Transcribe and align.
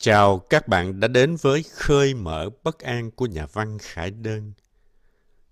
Chào 0.00 0.38
các 0.38 0.68
bạn 0.68 1.00
đã 1.00 1.08
đến 1.08 1.36
với 1.36 1.62
Khơi 1.62 2.14
mở 2.14 2.50
bất 2.62 2.78
an 2.78 3.10
của 3.10 3.26
nhà 3.26 3.46
văn 3.46 3.78
Khải 3.78 4.10
Đơn. 4.10 4.52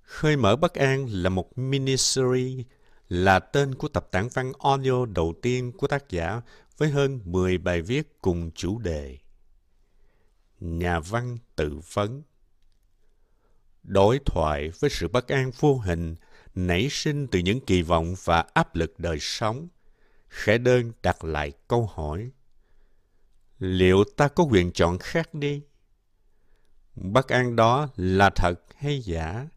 Khơi 0.02 0.36
mở 0.36 0.56
bất 0.56 0.74
an 0.74 1.06
là 1.10 1.30
một 1.30 1.58
miniseries, 1.58 2.66
là 3.08 3.38
tên 3.38 3.74
của 3.74 3.88
tập 3.88 4.08
tản 4.10 4.28
văn 4.34 4.52
audio 4.58 5.06
đầu 5.06 5.34
tiên 5.42 5.72
của 5.72 5.86
tác 5.86 6.10
giả 6.10 6.40
với 6.78 6.88
hơn 6.88 7.20
10 7.24 7.58
bài 7.58 7.82
viết 7.82 8.22
cùng 8.22 8.50
chủ 8.54 8.78
đề. 8.78 9.18
Nhà 10.60 11.00
văn 11.00 11.38
tự 11.56 11.80
vấn 11.92 12.22
Đối 13.82 14.18
thoại 14.26 14.70
với 14.80 14.90
sự 14.90 15.08
bất 15.08 15.28
an 15.28 15.50
vô 15.60 15.78
hình 15.78 16.14
nảy 16.54 16.88
sinh 16.90 17.26
từ 17.26 17.38
những 17.38 17.60
kỳ 17.60 17.82
vọng 17.82 18.14
và 18.24 18.44
áp 18.54 18.74
lực 18.74 18.98
đời 18.98 19.18
sống. 19.20 19.68
Khải 20.28 20.58
Đơn 20.58 20.92
đặt 21.02 21.24
lại 21.24 21.52
câu 21.68 21.90
hỏi 21.94 22.30
liệu 23.58 24.04
ta 24.16 24.28
có 24.28 24.44
quyền 24.44 24.72
chọn 24.72 24.98
khác 24.98 25.34
đi? 25.34 25.62
Bất 26.94 27.28
an 27.28 27.56
đó 27.56 27.88
là 27.96 28.30
thật 28.30 28.54
hay 28.76 29.00
giả? 29.00 29.48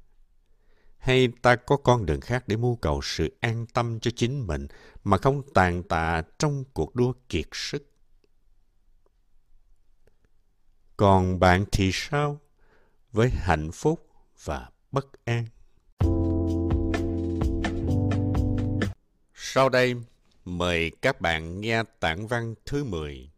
Hay 0.97 1.27
ta 1.41 1.55
có 1.55 1.77
con 1.77 2.05
đường 2.05 2.21
khác 2.21 2.43
để 2.47 2.57
mưu 2.57 2.75
cầu 2.75 3.01
sự 3.03 3.37
an 3.39 3.65
tâm 3.73 3.99
cho 3.99 4.11
chính 4.15 4.47
mình 4.47 4.67
mà 5.03 5.17
không 5.17 5.41
tàn 5.53 5.83
tạ 5.83 6.21
trong 6.39 6.63
cuộc 6.73 6.95
đua 6.95 7.13
kiệt 7.29 7.45
sức? 7.51 7.91
Còn 10.97 11.39
bạn 11.39 11.65
thì 11.71 11.89
sao 11.93 12.39
với 13.11 13.29
hạnh 13.29 13.71
phúc 13.71 14.09
và 14.43 14.69
bất 14.91 15.05
an? 15.25 15.45
Sau 19.33 19.69
đây, 19.69 19.95
mời 20.45 20.91
các 21.01 21.21
bạn 21.21 21.61
nghe 21.61 21.83
tản 21.99 22.27
văn 22.27 22.55
thứ 22.65 22.83
10 22.83 23.29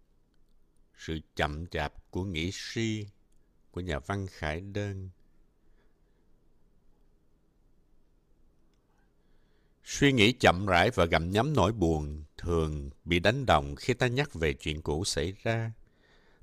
sự 1.02 1.20
chậm 1.36 1.68
chạp 1.68 2.12
của 2.12 2.24
nghĩ 2.24 2.52
si 2.54 3.08
của 3.72 3.82
nhà 3.82 4.00
văn 4.00 4.28
Khải 4.28 4.62
Đơn. 4.62 5.10
Suy 9.84 10.12
nghĩ 10.12 10.32
chậm 10.32 10.66
rãi 10.66 10.90
và 10.90 11.06
gặm 11.06 11.32
nhấm 11.32 11.54
nỗi 11.54 11.72
buồn 11.72 12.24
thường 12.38 12.90
bị 13.06 13.20
đánh 13.20 13.46
đồng 13.46 13.76
khi 13.76 13.94
ta 13.94 14.08
nhắc 14.08 14.34
về 14.34 14.54
chuyện 14.54 14.82
cũ 14.82 15.06
xảy 15.06 15.34
ra. 15.44 15.72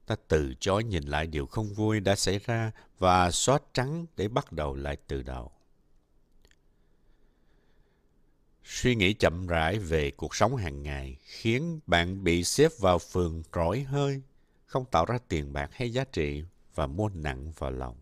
Ta 0.06 0.16
từ 0.28 0.54
chối 0.60 0.84
nhìn 0.84 1.04
lại 1.04 1.26
điều 1.26 1.46
không 1.46 1.74
vui 1.74 2.00
đã 2.00 2.16
xảy 2.16 2.38
ra 2.38 2.72
và 2.98 3.30
xóa 3.30 3.58
trắng 3.72 4.06
để 4.16 4.28
bắt 4.28 4.52
đầu 4.52 4.74
lại 4.74 4.96
từ 5.06 5.22
đầu. 5.22 5.52
Suy 8.64 8.94
nghĩ 8.94 9.12
chậm 9.12 9.46
rãi 9.46 9.78
về 9.78 10.10
cuộc 10.10 10.34
sống 10.34 10.56
hàng 10.56 10.82
ngày 10.82 11.16
khiến 11.24 11.80
bạn 11.86 12.24
bị 12.24 12.44
xếp 12.44 12.72
vào 12.78 12.98
phường 12.98 13.42
rỗi 13.52 13.80
hơi 13.80 14.22
không 14.68 14.84
tạo 14.84 15.04
ra 15.04 15.18
tiền 15.28 15.52
bạc 15.52 15.70
hay 15.72 15.92
giá 15.92 16.04
trị 16.12 16.42
và 16.74 16.86
mua 16.86 17.08
nặng 17.08 17.52
vào 17.58 17.70
lòng. 17.70 17.96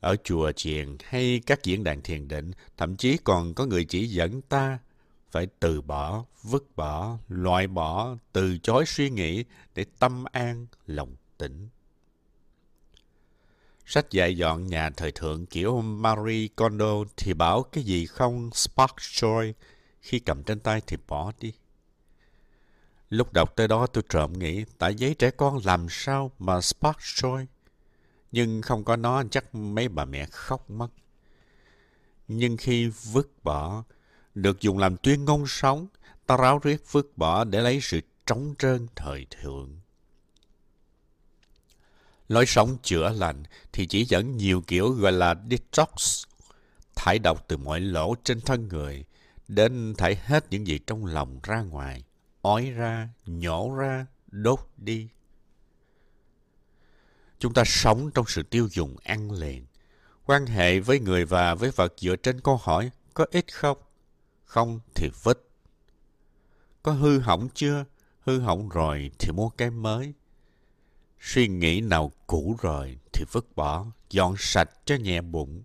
Ở 0.00 0.16
chùa 0.24 0.52
chiền 0.52 0.96
hay 1.04 1.40
các 1.46 1.62
diễn 1.62 1.84
đàn 1.84 2.02
thiền 2.02 2.28
định, 2.28 2.50
thậm 2.76 2.96
chí 2.96 3.16
còn 3.24 3.54
có 3.54 3.66
người 3.66 3.84
chỉ 3.84 4.06
dẫn 4.06 4.42
ta 4.42 4.78
phải 5.30 5.46
từ 5.60 5.80
bỏ, 5.80 6.24
vứt 6.42 6.76
bỏ, 6.76 7.18
loại 7.28 7.66
bỏ, 7.66 8.16
từ 8.32 8.58
chối 8.58 8.84
suy 8.86 9.10
nghĩ 9.10 9.44
để 9.74 9.84
tâm 9.98 10.24
an, 10.24 10.66
lòng 10.86 11.16
tĩnh. 11.38 11.68
Sách 13.86 14.10
dạy 14.10 14.36
dọn 14.36 14.66
nhà 14.66 14.90
thời 14.90 15.12
thượng 15.12 15.46
kiểu 15.46 15.80
Marie 15.80 16.48
Kondo 16.56 16.94
thì 17.16 17.34
bảo 17.34 17.62
cái 17.62 17.84
gì 17.84 18.06
không 18.06 18.50
spark 18.52 18.96
joy 18.96 19.52
khi 20.00 20.18
cầm 20.18 20.42
trên 20.42 20.60
tay 20.60 20.82
thì 20.86 20.96
bỏ 21.08 21.32
đi. 21.40 21.52
Lúc 23.14 23.32
đọc 23.32 23.56
tới 23.56 23.68
đó 23.68 23.86
tôi 23.86 24.04
trộm 24.08 24.32
nghĩ 24.32 24.64
tại 24.78 24.94
giấy 24.94 25.14
trẻ 25.14 25.30
con 25.30 25.58
làm 25.64 25.86
sao 25.90 26.30
mà 26.38 26.60
spark 26.60 26.98
joy. 26.98 27.46
Nhưng 28.32 28.62
không 28.62 28.84
có 28.84 28.96
nó 28.96 29.22
chắc 29.30 29.54
mấy 29.54 29.88
bà 29.88 30.04
mẹ 30.04 30.26
khóc 30.26 30.70
mất. 30.70 30.88
Nhưng 32.28 32.56
khi 32.56 32.90
vứt 33.12 33.44
bỏ, 33.44 33.84
được 34.34 34.60
dùng 34.60 34.78
làm 34.78 34.96
tuyên 34.96 35.24
ngôn 35.24 35.44
sống, 35.46 35.86
ta 36.26 36.36
ráo 36.36 36.58
riết 36.58 36.92
vứt 36.92 37.18
bỏ 37.18 37.44
để 37.44 37.60
lấy 37.60 37.80
sự 37.82 38.00
trống 38.26 38.54
trơn 38.58 38.86
thời 38.96 39.26
thượng. 39.30 39.76
Lối 42.28 42.46
sống 42.46 42.76
chữa 42.82 43.08
lành 43.08 43.42
thì 43.72 43.86
chỉ 43.86 44.04
dẫn 44.04 44.36
nhiều 44.36 44.62
kiểu 44.66 44.90
gọi 44.90 45.12
là 45.12 45.34
detox, 45.50 46.24
thải 46.94 47.18
độc 47.18 47.48
từ 47.48 47.56
mọi 47.56 47.80
lỗ 47.80 48.14
trên 48.24 48.40
thân 48.40 48.68
người, 48.68 49.04
đến 49.48 49.94
thải 49.98 50.14
hết 50.14 50.44
những 50.50 50.66
gì 50.66 50.78
trong 50.86 51.06
lòng 51.06 51.40
ra 51.42 51.62
ngoài 51.62 52.02
ói 52.44 52.70
ra, 52.70 53.08
nhổ 53.26 53.74
ra, 53.74 54.06
đốt 54.26 54.60
đi. 54.76 55.08
Chúng 57.38 57.54
ta 57.54 57.62
sống 57.66 58.10
trong 58.14 58.24
sự 58.28 58.42
tiêu 58.42 58.68
dùng 58.70 58.96
ăn 59.02 59.32
liền. 59.32 59.66
Quan 60.26 60.46
hệ 60.46 60.80
với 60.80 61.00
người 61.00 61.24
và 61.24 61.54
với 61.54 61.70
vật 61.70 61.92
dựa 61.96 62.16
trên 62.16 62.40
câu 62.40 62.56
hỏi 62.56 62.90
có 63.14 63.26
ít 63.30 63.54
không? 63.54 63.78
Không 64.44 64.80
thì 64.94 65.08
vứt. 65.22 65.48
Có 66.82 66.92
hư 66.92 67.18
hỏng 67.18 67.48
chưa? 67.54 67.84
Hư 68.20 68.40
hỏng 68.40 68.68
rồi 68.68 69.10
thì 69.18 69.32
mua 69.32 69.48
cái 69.48 69.70
mới. 69.70 70.14
Suy 71.20 71.48
nghĩ 71.48 71.80
nào 71.80 72.12
cũ 72.26 72.56
rồi 72.60 72.98
thì 73.12 73.24
vứt 73.32 73.56
bỏ, 73.56 73.86
dọn 74.10 74.34
sạch 74.38 74.70
cho 74.84 74.94
nhẹ 74.94 75.20
bụng. 75.20 75.62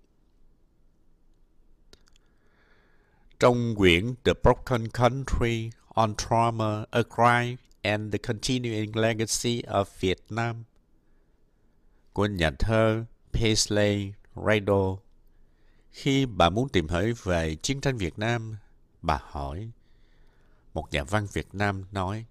Trong 3.40 3.76
quyển 3.76 4.16
The 4.24 4.34
Broken 4.44 4.88
Country 4.88 5.70
on 6.00 6.16
Trauma, 6.16 6.86
a 6.92 7.04
Crime 7.04 7.58
and 7.84 8.14
the 8.14 8.18
Continuing 8.18 8.96
Legacy 8.96 9.64
of 9.68 9.86
Vietnam 10.00 10.64
của 12.14 12.26
nhà 12.26 12.52
thơ 12.60 13.06
Paisley 13.34 14.14
Rado. 14.36 14.98
Khi 15.92 16.26
bà 16.26 16.50
muốn 16.50 16.70
tìm 16.70 16.88
hiểu 16.88 17.14
về 17.24 17.56
chiến 17.56 17.82
tranh 17.82 17.98
Việt 17.98 18.20
Nam, 18.20 18.58
bà 19.02 19.20
hỏi. 19.22 19.72
Một 20.74 20.92
nhà 20.92 21.04
văn 21.04 21.28
Việt 21.34 21.48
Nam 21.54 21.86
nói, 21.92 22.26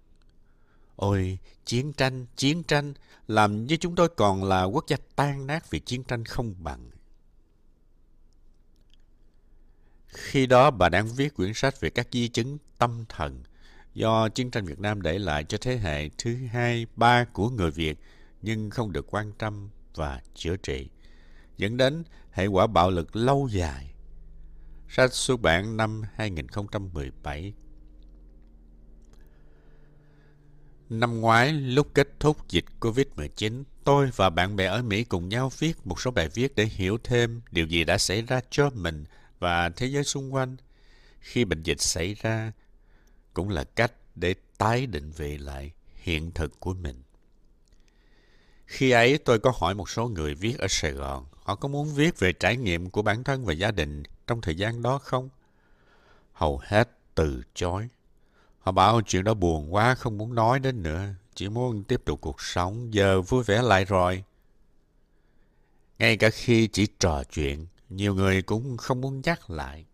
Ôi, 0.95 1.37
chiến 1.65 1.93
tranh, 1.93 2.25
chiến 2.35 2.63
tranh, 2.63 2.93
làm 3.27 3.65
như 3.65 3.77
chúng 3.77 3.95
tôi 3.95 4.09
còn 4.09 4.43
là 4.43 4.63
quốc 4.63 4.85
gia 4.87 4.97
tan 5.15 5.47
nát 5.47 5.69
vì 5.69 5.79
chiến 5.79 6.03
tranh 6.03 6.25
không 6.25 6.53
bằng. 6.59 6.89
Khi 10.07 10.45
đó 10.45 10.71
bà 10.71 10.89
đang 10.89 11.07
viết 11.07 11.35
quyển 11.35 11.51
sách 11.53 11.81
về 11.81 11.89
các 11.89 12.07
di 12.11 12.27
chứng 12.27 12.57
tâm 12.77 13.05
thần 13.09 13.43
do 13.99 14.29
chiến 14.29 14.51
tranh 14.51 14.65
Việt 14.65 14.79
Nam 14.79 15.01
để 15.01 15.19
lại 15.19 15.43
cho 15.43 15.57
thế 15.61 15.77
hệ 15.77 16.09
thứ 16.17 16.35
hai, 16.51 16.85
ba 16.95 17.23
của 17.23 17.49
người 17.49 17.71
Việt 17.71 17.99
nhưng 18.41 18.69
không 18.69 18.91
được 18.91 19.13
quan 19.13 19.31
tâm 19.31 19.69
và 19.95 20.21
chữa 20.35 20.55
trị, 20.57 20.89
dẫn 21.57 21.77
đến 21.77 22.03
hệ 22.31 22.45
quả 22.45 22.67
bạo 22.67 22.91
lực 22.91 23.15
lâu 23.15 23.47
dài. 23.51 23.93
Sách 24.89 25.13
xuất 25.13 25.41
bản 25.41 25.77
năm 25.77 26.01
2017 26.13 27.53
Năm 30.89 31.21
ngoái, 31.21 31.53
lúc 31.53 31.87
kết 31.93 32.07
thúc 32.19 32.49
dịch 32.49 32.65
COVID-19, 32.79 33.63
tôi 33.83 34.09
và 34.15 34.29
bạn 34.29 34.55
bè 34.55 34.65
ở 34.65 34.81
Mỹ 34.81 35.03
cùng 35.03 35.29
nhau 35.29 35.51
viết 35.59 35.87
một 35.87 36.01
số 36.01 36.11
bài 36.11 36.29
viết 36.33 36.55
để 36.55 36.65
hiểu 36.65 36.97
thêm 37.03 37.41
điều 37.51 37.67
gì 37.67 37.83
đã 37.83 37.97
xảy 37.97 38.21
ra 38.21 38.41
cho 38.49 38.69
mình 38.69 39.03
và 39.39 39.69
thế 39.69 39.85
giới 39.87 40.03
xung 40.03 40.33
quanh. 40.33 40.57
Khi 41.19 41.45
bệnh 41.45 41.63
dịch 41.63 41.81
xảy 41.81 42.13
ra, 42.13 42.51
cũng 43.33 43.49
là 43.49 43.63
cách 43.63 43.93
để 44.15 44.35
tái 44.57 44.85
định 44.85 45.11
vị 45.11 45.37
lại 45.37 45.71
hiện 45.95 46.31
thực 46.31 46.59
của 46.59 46.73
mình. 46.73 47.01
Khi 48.65 48.91
ấy 48.91 49.17
tôi 49.17 49.39
có 49.39 49.51
hỏi 49.55 49.75
một 49.75 49.89
số 49.89 50.07
người 50.07 50.35
viết 50.35 50.59
ở 50.59 50.67
Sài 50.69 50.91
Gòn, 50.91 51.25
họ 51.43 51.55
có 51.55 51.67
muốn 51.67 51.93
viết 51.93 52.19
về 52.19 52.33
trải 52.33 52.57
nghiệm 52.57 52.89
của 52.89 53.01
bản 53.01 53.23
thân 53.23 53.45
và 53.45 53.53
gia 53.53 53.71
đình 53.71 54.03
trong 54.27 54.41
thời 54.41 54.55
gian 54.55 54.81
đó 54.81 54.97
không? 54.97 55.29
Hầu 56.33 56.61
hết 56.63 56.89
từ 57.15 57.43
chối. 57.55 57.87
Họ 58.59 58.71
bảo 58.71 59.01
chuyện 59.01 59.23
đó 59.23 59.33
buồn 59.33 59.73
quá, 59.73 59.95
không 59.95 60.17
muốn 60.17 60.35
nói 60.35 60.59
đến 60.59 60.83
nữa, 60.83 61.05
chỉ 61.35 61.49
muốn 61.49 61.83
tiếp 61.83 62.01
tục 62.05 62.21
cuộc 62.21 62.41
sống, 62.41 62.93
giờ 62.93 63.21
vui 63.21 63.43
vẻ 63.43 63.61
lại 63.61 63.85
rồi. 63.85 64.23
Ngay 65.99 66.17
cả 66.17 66.29
khi 66.29 66.67
chỉ 66.67 66.87
trò 66.99 67.23
chuyện, 67.23 67.67
nhiều 67.89 68.15
người 68.15 68.41
cũng 68.41 68.77
không 68.77 69.01
muốn 69.01 69.21
nhắc 69.25 69.49
lại. 69.49 69.85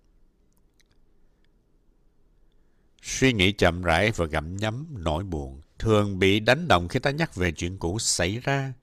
Suy 3.08 3.34
nghĩ 3.34 3.52
chậm 3.52 3.82
rãi 3.82 4.12
và 4.12 4.26
gặm 4.26 4.58
nhấm 4.58 4.88
nỗi 4.98 5.24
buồn 5.24 5.62
thường 5.80 6.20
bị 6.20 6.40
đánh 6.40 6.68
động 6.68 6.88
khi 6.88 7.00
ta 7.00 7.12
nhắc 7.12 7.36
về 7.36 7.52
chuyện 7.52 7.78
cũ 7.78 8.00
xảy 8.00 8.40
ra. 8.40 8.74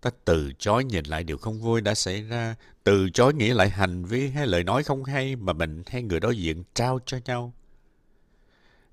Ta 0.00 0.10
từ 0.24 0.52
chối 0.58 0.84
nhìn 0.84 1.04
lại 1.04 1.24
điều 1.24 1.38
không 1.38 1.60
vui 1.60 1.80
đã 1.80 1.94
xảy 1.94 2.22
ra, 2.22 2.54
từ 2.84 3.10
chối 3.10 3.34
nghĩ 3.34 3.48
lại 3.48 3.68
hành 3.68 4.04
vi 4.04 4.28
hay 4.28 4.46
lời 4.46 4.64
nói 4.64 4.82
không 4.82 5.04
hay 5.04 5.36
mà 5.36 5.52
mình 5.52 5.82
hay 5.86 6.02
người 6.02 6.20
đối 6.20 6.38
diện 6.38 6.64
trao 6.74 7.00
cho 7.06 7.18
nhau. 7.24 7.54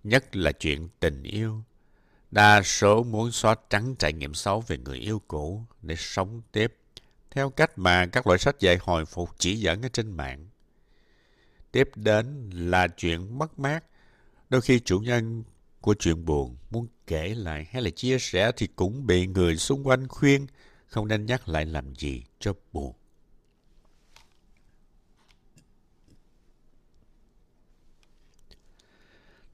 Nhất 0.03 0.35
là 0.35 0.51
chuyện 0.51 0.89
tình 0.99 1.23
yêu. 1.23 1.63
Đa 2.31 2.61
số 2.61 3.03
muốn 3.03 3.31
xóa 3.31 3.55
trắng 3.69 3.95
trải 3.95 4.13
nghiệm 4.13 4.33
xấu 4.33 4.61
về 4.67 4.77
người 4.77 4.97
yêu 4.97 5.21
cũ 5.27 5.63
để 5.81 5.95
sống 5.97 6.41
tiếp, 6.51 6.77
theo 7.31 7.49
cách 7.49 7.71
mà 7.75 8.05
các 8.05 8.27
loại 8.27 8.39
sách 8.39 8.59
dạy 8.59 8.77
hồi 8.81 9.05
phục 9.05 9.29
chỉ 9.37 9.55
dẫn 9.55 9.81
ở 9.81 9.89
trên 9.93 10.11
mạng. 10.11 10.47
Tiếp 11.71 11.89
đến 11.95 12.49
là 12.53 12.87
chuyện 12.87 13.37
mất 13.37 13.59
mát, 13.59 13.83
Đôi 14.55 14.61
khi 14.61 14.79
chủ 14.79 14.99
nhân 14.99 15.43
của 15.81 15.95
chuyện 15.99 16.25
buồn 16.25 16.57
muốn 16.71 16.87
kể 17.07 17.35
lại 17.35 17.67
hay 17.71 17.81
là 17.81 17.89
chia 17.89 18.19
sẻ 18.19 18.51
thì 18.57 18.67
cũng 18.75 19.07
bị 19.07 19.27
người 19.27 19.57
xung 19.57 19.87
quanh 19.87 20.07
khuyên 20.07 20.47
không 20.85 21.07
nên 21.07 21.25
nhắc 21.25 21.49
lại 21.49 21.65
làm 21.65 21.95
gì 21.95 22.23
cho 22.39 22.53
buồn. 22.73 22.93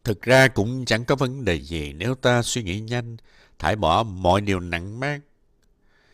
Thực 0.03 0.21
ra 0.21 0.47
cũng 0.47 0.85
chẳng 0.85 1.05
có 1.05 1.15
vấn 1.15 1.45
đề 1.45 1.55
gì 1.55 1.93
nếu 1.93 2.15
ta 2.15 2.41
suy 2.41 2.63
nghĩ 2.63 2.79
nhanh, 2.79 3.17
thải 3.59 3.75
bỏ 3.75 4.03
mọi 4.03 4.41
điều 4.41 4.59
nặng 4.59 4.99
mát. 4.99 5.19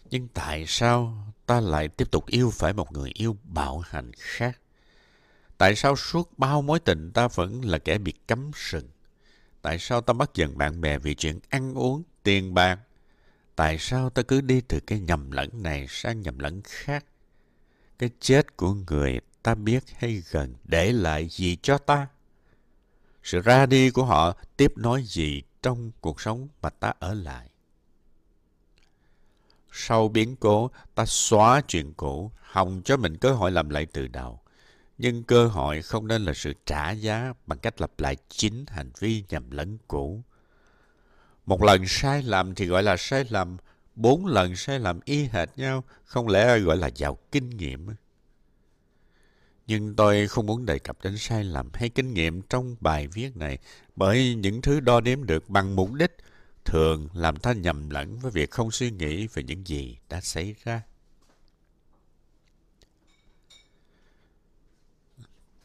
Nhưng 0.09 0.27
tại 0.27 0.65
sao 0.67 1.27
ta 1.45 1.59
lại 1.59 1.87
tiếp 1.87 2.11
tục 2.11 2.25
yêu 2.27 2.49
phải 2.53 2.73
một 2.73 2.91
người 2.91 3.11
yêu 3.13 3.37
bạo 3.43 3.79
hành 3.79 4.11
khác? 4.17 4.59
Tại 5.57 5.75
sao 5.75 5.95
suốt 5.95 6.39
bao 6.39 6.61
mối 6.61 6.79
tình 6.79 7.11
ta 7.11 7.27
vẫn 7.27 7.65
là 7.65 7.77
kẻ 7.77 7.97
bị 7.97 8.13
cấm 8.27 8.51
sừng? 8.55 8.89
Tại 9.61 9.79
sao 9.79 10.01
ta 10.01 10.13
bắt 10.13 10.31
giận 10.33 10.57
bạn 10.57 10.81
bè 10.81 10.97
vì 10.97 11.15
chuyện 11.15 11.39
ăn 11.49 11.73
uống, 11.73 12.03
tiền 12.23 12.53
bạc? 12.53 12.79
Tại 13.55 13.77
sao 13.79 14.09
ta 14.09 14.21
cứ 14.21 14.41
đi 14.41 14.61
từ 14.61 14.79
cái 14.79 14.99
nhầm 14.99 15.31
lẫn 15.31 15.49
này 15.53 15.85
sang 15.89 16.21
nhầm 16.21 16.39
lẫn 16.39 16.61
khác? 16.65 17.05
Cái 17.99 18.09
chết 18.19 18.57
của 18.57 18.73
người 18.73 19.19
ta 19.43 19.55
biết 19.55 19.83
hay 19.97 20.23
gần 20.31 20.55
để 20.63 20.91
lại 20.91 21.27
gì 21.29 21.57
cho 21.61 21.77
ta? 21.77 22.07
Sự 23.23 23.41
ra 23.41 23.65
đi 23.65 23.89
của 23.89 24.05
họ 24.05 24.33
tiếp 24.57 24.73
nối 24.75 25.03
gì 25.03 25.43
trong 25.61 25.91
cuộc 26.01 26.21
sống 26.21 26.47
mà 26.61 26.69
ta 26.69 26.93
ở 26.99 27.13
lại? 27.13 27.49
Sau 29.71 30.07
biến 30.07 30.35
cố, 30.35 30.71
ta 30.95 31.05
xóa 31.05 31.61
chuyện 31.67 31.93
cũ, 31.93 32.31
hòng 32.41 32.81
cho 32.85 32.97
mình 32.97 33.17
cơ 33.17 33.33
hội 33.33 33.51
làm 33.51 33.69
lại 33.69 33.85
từ 33.85 34.07
đầu. 34.07 34.39
Nhưng 34.97 35.23
cơ 35.23 35.47
hội 35.47 35.81
không 35.81 36.07
nên 36.07 36.25
là 36.25 36.33
sự 36.33 36.53
trả 36.65 36.91
giá 36.91 37.33
bằng 37.47 37.59
cách 37.59 37.81
lặp 37.81 37.99
lại 37.99 38.15
chính 38.29 38.65
hành 38.67 38.91
vi 38.99 39.23
nhầm 39.29 39.51
lẫn 39.51 39.77
cũ. 39.87 40.23
Một 41.45 41.63
lần 41.63 41.87
sai 41.87 42.23
lầm 42.23 42.55
thì 42.55 42.65
gọi 42.65 42.83
là 42.83 42.97
sai 42.97 43.25
lầm, 43.29 43.57
bốn 43.95 44.25
lần 44.25 44.55
sai 44.55 44.79
lầm 44.79 44.99
y 45.05 45.23
hệt 45.23 45.49
nhau, 45.55 45.83
không 46.03 46.27
lẽ 46.27 46.59
gọi 46.59 46.77
là 46.77 46.89
giàu 46.95 47.17
kinh 47.31 47.49
nghiệm. 47.49 47.87
Nhưng 49.67 49.95
tôi 49.95 50.27
không 50.27 50.45
muốn 50.45 50.65
đề 50.65 50.79
cập 50.79 50.97
đến 51.03 51.17
sai 51.17 51.43
lầm 51.43 51.69
hay 51.73 51.89
kinh 51.89 52.13
nghiệm 52.13 52.41
trong 52.41 52.75
bài 52.79 53.07
viết 53.07 53.37
này 53.37 53.57
bởi 53.95 54.35
những 54.35 54.61
thứ 54.61 54.79
đo 54.79 54.99
đếm 54.99 55.25
được 55.25 55.49
bằng 55.49 55.75
mục 55.75 55.93
đích 55.93 56.17
thường 56.65 57.07
làm 57.13 57.37
ta 57.37 57.53
nhầm 57.53 57.89
lẫn 57.89 58.19
với 58.19 58.31
việc 58.31 58.51
không 58.51 58.71
suy 58.71 58.91
nghĩ 58.91 59.27
về 59.27 59.43
những 59.43 59.67
gì 59.67 59.97
đã 60.09 60.21
xảy 60.21 60.55
ra. 60.63 60.81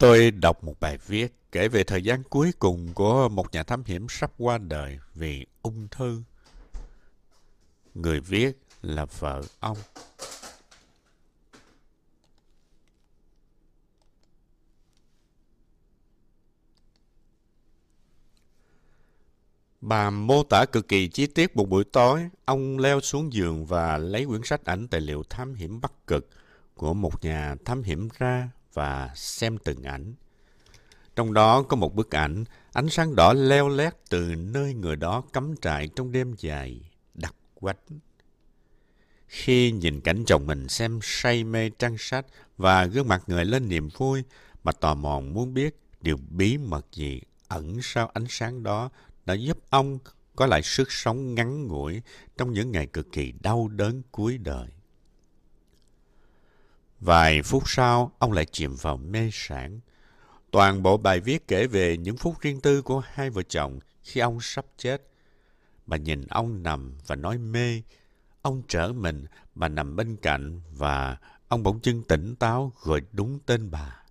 Tôi 0.02 0.30
đọc 0.30 0.64
một 0.64 0.80
bài 0.80 0.98
viết 1.06 1.34
kể 1.52 1.68
về 1.68 1.84
thời 1.84 2.02
gian 2.02 2.22
cuối 2.22 2.52
cùng 2.58 2.88
của 2.94 3.28
một 3.28 3.52
nhà 3.52 3.62
thám 3.62 3.84
hiểm 3.86 4.06
sắp 4.08 4.32
qua 4.38 4.58
đời 4.58 4.98
vì 5.14 5.46
ung 5.62 5.88
thư. 5.90 6.22
Người 7.94 8.20
viết 8.20 8.58
là 8.82 9.04
vợ 9.04 9.42
ông. 9.60 9.76
Bà 19.80 20.10
mô 20.10 20.42
tả 20.42 20.64
cực 20.72 20.88
kỳ 20.88 21.08
chi 21.08 21.26
tiết 21.26 21.56
một 21.56 21.68
buổi 21.68 21.84
tối, 21.84 22.28
ông 22.44 22.78
leo 22.78 23.00
xuống 23.00 23.32
giường 23.32 23.66
và 23.66 23.98
lấy 23.98 24.26
quyển 24.26 24.40
sách 24.44 24.64
ảnh 24.64 24.88
tài 24.88 25.00
liệu 25.00 25.22
thám 25.30 25.54
hiểm 25.54 25.80
Bắc 25.80 26.06
Cực 26.06 26.28
của 26.74 26.94
một 26.94 27.24
nhà 27.24 27.56
thám 27.64 27.82
hiểm 27.82 28.08
ra 28.18 28.48
và 28.74 29.10
xem 29.14 29.58
từng 29.58 29.82
ảnh. 29.82 30.14
Trong 31.16 31.32
đó 31.32 31.62
có 31.62 31.76
một 31.76 31.94
bức 31.94 32.14
ảnh, 32.14 32.44
ánh 32.72 32.88
sáng 32.88 33.16
đỏ 33.16 33.32
leo 33.32 33.68
lét 33.68 33.94
từ 34.10 34.34
nơi 34.36 34.74
người 34.74 34.96
đó 34.96 35.22
cắm 35.32 35.54
trại 35.62 35.88
trong 35.96 36.12
đêm 36.12 36.34
dài, 36.38 36.80
đặc 37.14 37.34
quách. 37.54 37.78
Khi 39.26 39.72
nhìn 39.72 40.00
cảnh 40.00 40.24
chồng 40.26 40.46
mình 40.46 40.68
xem 40.68 40.98
say 41.02 41.44
mê 41.44 41.70
trang 41.70 41.96
sách 41.98 42.26
và 42.56 42.84
gương 42.84 43.08
mặt 43.08 43.22
người 43.26 43.44
lên 43.44 43.68
niềm 43.68 43.88
vui, 43.96 44.22
mà 44.64 44.72
tò 44.72 44.94
mò 44.94 45.20
muốn 45.20 45.54
biết 45.54 45.76
điều 46.00 46.16
bí 46.30 46.58
mật 46.58 46.86
gì 46.92 47.20
ẩn 47.48 47.78
sau 47.82 48.10
ánh 48.14 48.26
sáng 48.28 48.62
đó 48.62 48.90
đã 49.26 49.34
giúp 49.34 49.58
ông 49.70 49.98
có 50.36 50.46
lại 50.46 50.62
sức 50.62 50.92
sống 50.92 51.34
ngắn 51.34 51.66
ngủi 51.66 52.02
trong 52.36 52.52
những 52.52 52.72
ngày 52.72 52.86
cực 52.86 53.12
kỳ 53.12 53.32
đau 53.40 53.68
đớn 53.68 54.02
cuối 54.10 54.38
đời. 54.38 54.68
Vài 57.04 57.42
phút 57.42 57.62
sau, 57.66 58.12
ông 58.18 58.32
lại 58.32 58.44
chìm 58.52 58.74
vào 58.80 58.96
mê 58.96 59.30
sản. 59.32 59.80
Toàn 60.50 60.82
bộ 60.82 60.96
bài 60.96 61.20
viết 61.20 61.48
kể 61.48 61.66
về 61.66 61.96
những 61.96 62.16
phút 62.16 62.40
riêng 62.40 62.60
tư 62.60 62.82
của 62.82 63.02
hai 63.12 63.30
vợ 63.30 63.42
chồng 63.42 63.78
khi 64.02 64.20
ông 64.20 64.40
sắp 64.40 64.64
chết. 64.76 65.02
Bà 65.86 65.96
nhìn 65.96 66.26
ông 66.26 66.62
nằm 66.62 66.98
và 67.06 67.16
nói 67.16 67.38
mê. 67.38 67.82
Ông 68.42 68.62
trở 68.68 68.92
mình, 68.92 69.26
bà 69.54 69.68
nằm 69.68 69.96
bên 69.96 70.16
cạnh 70.16 70.60
và 70.70 71.16
ông 71.48 71.62
bỗng 71.62 71.80
chưng 71.80 72.02
tỉnh 72.02 72.36
táo 72.36 72.72
gọi 72.82 73.00
đúng 73.12 73.38
tên 73.46 73.70
bà. 73.70 74.02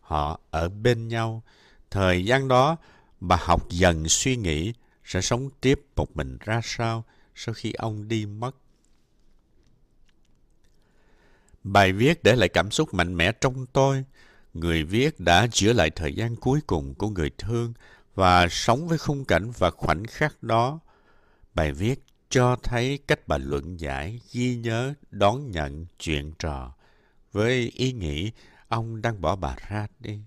Họ 0.00 0.40
ở 0.50 0.68
bên 0.68 1.08
nhau. 1.08 1.42
Thời 1.90 2.24
gian 2.24 2.48
đó, 2.48 2.76
bà 3.20 3.36
học 3.36 3.68
dần 3.70 4.08
suy 4.08 4.36
nghĩ 4.36 4.72
sẽ 5.04 5.20
sống 5.20 5.50
tiếp 5.60 5.80
một 5.96 6.16
mình 6.16 6.38
ra 6.40 6.60
sao 6.64 7.04
sau 7.34 7.54
khi 7.54 7.72
ông 7.72 8.08
đi 8.08 8.26
mất. 8.26 8.56
Bài 11.72 11.92
viết 11.92 12.22
để 12.22 12.36
lại 12.36 12.48
cảm 12.48 12.70
xúc 12.70 12.94
mạnh 12.94 13.16
mẽ 13.16 13.32
trong 13.32 13.66
tôi. 13.66 14.04
Người 14.54 14.84
viết 14.84 15.20
đã 15.20 15.46
chữa 15.52 15.72
lại 15.72 15.90
thời 15.90 16.14
gian 16.14 16.36
cuối 16.36 16.60
cùng 16.66 16.94
của 16.94 17.08
người 17.08 17.30
thương 17.38 17.72
và 18.14 18.48
sống 18.48 18.88
với 18.88 18.98
khung 18.98 19.24
cảnh 19.24 19.50
và 19.58 19.70
khoảnh 19.70 20.06
khắc 20.06 20.42
đó. 20.42 20.80
Bài 21.54 21.72
viết 21.72 22.04
cho 22.30 22.56
thấy 22.62 22.98
cách 23.06 23.20
bà 23.28 23.38
luận 23.38 23.80
giải, 23.80 24.20
ghi 24.32 24.56
nhớ, 24.56 24.94
đón 25.10 25.50
nhận 25.50 25.86
chuyện 25.98 26.32
trò 26.38 26.72
với 27.32 27.72
ý 27.74 27.92
nghĩ 27.92 28.32
ông 28.68 29.02
đang 29.02 29.20
bỏ 29.20 29.36
bà 29.36 29.56
ra 29.68 29.86
đi. 30.00 30.20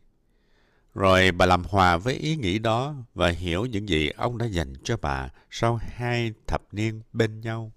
Rồi 0.96 1.32
bà 1.32 1.46
làm 1.46 1.64
hòa 1.64 1.98
với 1.98 2.14
ý 2.14 2.36
nghĩ 2.36 2.60
đó 2.60 2.96
và 3.14 3.30
hiểu 3.30 3.66
những 3.66 3.90
gì 3.90 4.10
ông 4.10 4.38
đã 4.38 4.46
dành 4.46 4.74
cho 4.84 4.98
bà 5.02 5.30
sau 5.52 5.80
hai 5.82 6.34
thập 6.48 6.62
niên 6.72 7.02
bên 7.14 7.42
nhau. 7.42 7.72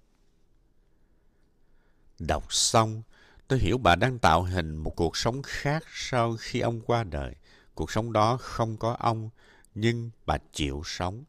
Đọc 2.19 2.53
xong, 2.53 3.03
tôi 3.47 3.59
hiểu 3.59 3.77
bà 3.77 3.95
đang 3.95 4.19
tạo 4.19 4.43
hình 4.43 4.75
một 4.75 4.95
cuộc 4.95 5.17
sống 5.17 5.41
khác 5.41 5.83
sau 5.93 6.37
khi 6.39 6.59
ông 6.59 6.81
qua 6.81 7.03
đời. 7.03 7.35
Cuộc 7.75 7.91
sống 7.91 8.13
đó 8.13 8.37
không 8.37 8.77
có 8.77 8.95
ông, 8.99 9.29
nhưng 9.75 10.09
bà 10.25 10.37
chịu 10.53 10.81
sống. 10.85 11.23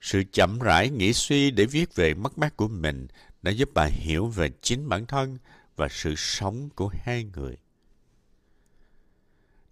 Sự 0.00 0.22
chậm 0.32 0.58
rãi 0.58 0.90
nghĩ 0.90 1.12
suy 1.12 1.50
để 1.50 1.64
viết 1.64 1.94
về 1.94 2.14
mất 2.14 2.38
mát 2.38 2.56
của 2.56 2.68
mình 2.68 3.06
đã 3.42 3.50
giúp 3.50 3.70
bà 3.74 3.84
hiểu 3.84 4.26
về 4.26 4.50
chính 4.60 4.88
bản 4.88 5.06
thân 5.06 5.38
và 5.76 5.88
sự 5.90 6.14
sống 6.16 6.68
của 6.74 6.90
hai 7.04 7.24
người. 7.24 7.56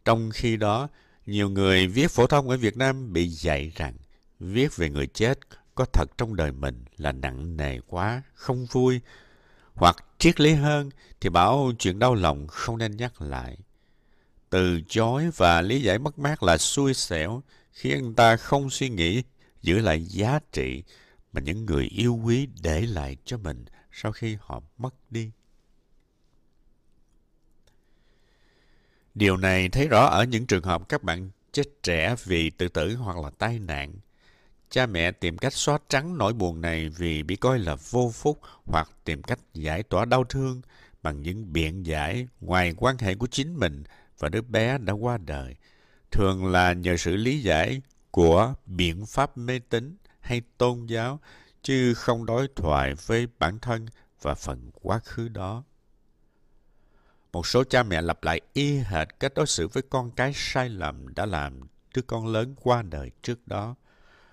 Trong 0.04 0.30
khi 0.30 0.56
đó, 0.56 0.88
nhiều 1.26 1.50
người 1.50 1.86
viết 1.86 2.10
phổ 2.10 2.26
thông 2.26 2.48
ở 2.48 2.56
Việt 2.56 2.76
Nam 2.76 3.12
bị 3.12 3.28
dạy 3.28 3.72
rằng 3.76 3.94
viết 4.40 4.76
về 4.76 4.90
người 4.90 5.06
chết 5.06 5.38
có 5.74 5.84
thật 5.92 6.18
trong 6.18 6.36
đời 6.36 6.52
mình 6.52 6.84
là 6.96 7.12
nặng 7.12 7.56
nề 7.56 7.80
quá, 7.80 8.22
không 8.34 8.66
vui. 8.66 9.00
Hoặc 9.82 9.96
triết 10.18 10.40
lý 10.40 10.54
hơn 10.54 10.90
thì 11.20 11.28
bảo 11.28 11.72
chuyện 11.78 11.98
đau 11.98 12.14
lòng 12.14 12.46
không 12.46 12.78
nên 12.78 12.96
nhắc 12.96 13.22
lại. 13.22 13.58
Từ 14.50 14.80
chối 14.88 15.30
và 15.36 15.62
lý 15.62 15.82
giải 15.82 15.98
mất 15.98 16.18
mát 16.18 16.42
là 16.42 16.58
xui 16.58 16.94
xẻo, 16.94 17.42
khiến 17.72 18.14
ta 18.14 18.36
không 18.36 18.70
suy 18.70 18.88
nghĩ 18.88 19.22
giữ 19.62 19.78
lại 19.78 20.04
giá 20.04 20.38
trị 20.52 20.82
mà 21.32 21.40
những 21.40 21.66
người 21.66 21.84
yêu 21.84 22.20
quý 22.24 22.48
để 22.62 22.80
lại 22.80 23.16
cho 23.24 23.38
mình 23.38 23.64
sau 23.92 24.12
khi 24.12 24.36
họ 24.40 24.62
mất 24.78 24.94
đi. 25.10 25.30
Điều 29.14 29.36
này 29.36 29.68
thấy 29.68 29.88
rõ 29.88 30.06
ở 30.06 30.24
những 30.24 30.46
trường 30.46 30.64
hợp 30.64 30.88
các 30.88 31.02
bạn 31.02 31.30
chết 31.52 31.82
trẻ 31.82 32.14
vì 32.24 32.50
tự 32.50 32.68
tử 32.68 32.96
hoặc 32.96 33.16
là 33.24 33.30
tai 33.38 33.58
nạn. 33.58 33.94
Cha 34.72 34.86
mẹ 34.86 35.12
tìm 35.12 35.38
cách 35.38 35.52
xóa 35.52 35.78
trắng 35.88 36.18
nỗi 36.18 36.32
buồn 36.32 36.60
này 36.60 36.88
vì 36.88 37.22
bị 37.22 37.36
coi 37.36 37.58
là 37.58 37.76
vô 37.90 38.10
phúc 38.14 38.40
hoặc 38.64 38.90
tìm 39.04 39.22
cách 39.22 39.38
giải 39.54 39.82
tỏa 39.82 40.04
đau 40.04 40.24
thương 40.24 40.60
bằng 41.02 41.22
những 41.22 41.52
biện 41.52 41.86
giải 41.86 42.28
ngoài 42.40 42.74
quan 42.76 42.98
hệ 42.98 43.14
của 43.14 43.26
chính 43.26 43.56
mình 43.56 43.84
và 44.18 44.28
đứa 44.28 44.40
bé 44.40 44.78
đã 44.78 44.92
qua 44.92 45.18
đời. 45.18 45.56
Thường 46.10 46.46
là 46.46 46.72
nhờ 46.72 46.96
sự 46.96 47.16
lý 47.16 47.40
giải 47.40 47.82
của 48.10 48.54
biện 48.66 49.06
pháp 49.06 49.38
mê 49.38 49.58
tín 49.58 49.96
hay 50.20 50.42
tôn 50.58 50.86
giáo, 50.86 51.20
chứ 51.62 51.94
không 51.94 52.26
đối 52.26 52.48
thoại 52.56 52.94
với 53.06 53.26
bản 53.38 53.58
thân 53.58 53.86
và 54.22 54.34
phần 54.34 54.70
quá 54.82 54.98
khứ 54.98 55.28
đó. 55.28 55.62
Một 57.32 57.46
số 57.46 57.64
cha 57.64 57.82
mẹ 57.82 58.02
lặp 58.02 58.24
lại 58.24 58.40
y 58.52 58.76
hệt 58.78 59.08
cách 59.20 59.32
đối 59.34 59.46
xử 59.46 59.68
với 59.68 59.82
con 59.90 60.10
cái 60.10 60.32
sai 60.34 60.68
lầm 60.68 61.14
đã 61.14 61.26
làm 61.26 61.60
đứa 61.94 62.02
con 62.02 62.26
lớn 62.26 62.54
qua 62.62 62.82
đời 62.82 63.10
trước 63.22 63.48
đó. 63.48 63.74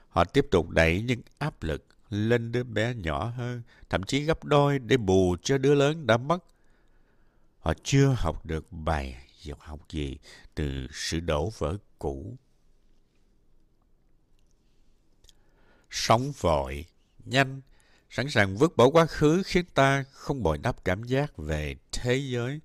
Họ 0.09 0.23
tiếp 0.23 0.45
tục 0.51 0.69
đẩy 0.69 1.01
những 1.01 1.21
áp 1.37 1.63
lực 1.63 1.87
lên 2.09 2.51
đứa 2.51 2.63
bé 2.63 2.93
nhỏ 2.93 3.25
hơn, 3.25 3.61
thậm 3.89 4.03
chí 4.03 4.23
gấp 4.23 4.43
đôi 4.43 4.79
để 4.79 4.97
bù 4.97 5.35
cho 5.43 5.57
đứa 5.57 5.75
lớn 5.75 6.07
đã 6.07 6.17
mất. 6.17 6.43
Họ 7.59 7.73
chưa 7.83 8.15
học 8.17 8.45
được 8.45 8.71
bài 8.71 9.15
học 9.59 9.79
gì 9.89 10.17
từ 10.55 10.87
sự 10.91 11.19
đổ 11.19 11.51
vỡ 11.57 11.77
cũ. 11.99 12.37
sống 15.89 16.31
vội, 16.39 16.85
nhanh, 17.25 17.61
sẵn 18.09 18.29
sàng 18.29 18.57
vứt 18.57 18.77
bỏ 18.77 18.89
quá 18.89 19.05
khứ 19.05 19.43
khiến 19.45 19.65
ta 19.73 20.03
không 20.11 20.43
bồi 20.43 20.57
đắp 20.57 20.85
cảm 20.85 21.03
giác 21.03 21.37
về 21.37 21.75
thế 21.91 22.15
giới 22.15 22.59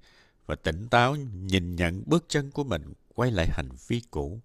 và 0.47 0.55
tỉnh 0.55 0.89
táo 0.89 1.17
nhìn 1.17 1.77
nhận 1.77 2.03
bước 2.07 2.25
chân 2.29 2.51
của 2.51 2.65
mình 2.65 2.93
quay 3.15 3.31
lại 3.31 3.49
hành 3.51 3.69
vi 3.89 4.03
cũ. 4.11 4.41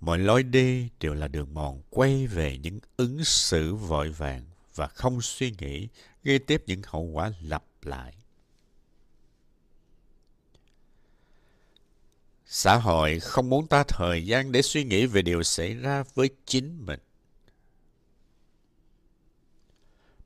Mọi 0.00 0.18
lối 0.18 0.42
đi 0.42 0.88
đều 1.00 1.14
là 1.14 1.28
đường 1.28 1.54
mòn 1.54 1.82
quay 1.90 2.26
về 2.26 2.58
những 2.58 2.78
ứng 2.96 3.24
xử 3.24 3.74
vội 3.74 4.10
vàng 4.10 4.44
và 4.74 4.86
không 4.86 5.22
suy 5.22 5.52
nghĩ, 5.58 5.88
gây 6.24 6.38
tiếp 6.38 6.62
những 6.66 6.82
hậu 6.86 7.02
quả 7.02 7.32
lặp 7.40 7.64
lại. 7.82 8.14
Xã 12.46 12.76
hội 12.76 13.20
không 13.20 13.50
muốn 13.50 13.66
ta 13.66 13.84
thời 13.88 14.26
gian 14.26 14.52
để 14.52 14.62
suy 14.62 14.84
nghĩ 14.84 15.06
về 15.06 15.22
điều 15.22 15.42
xảy 15.42 15.74
ra 15.74 16.04
với 16.14 16.30
chính 16.46 16.86
mình. 16.86 17.00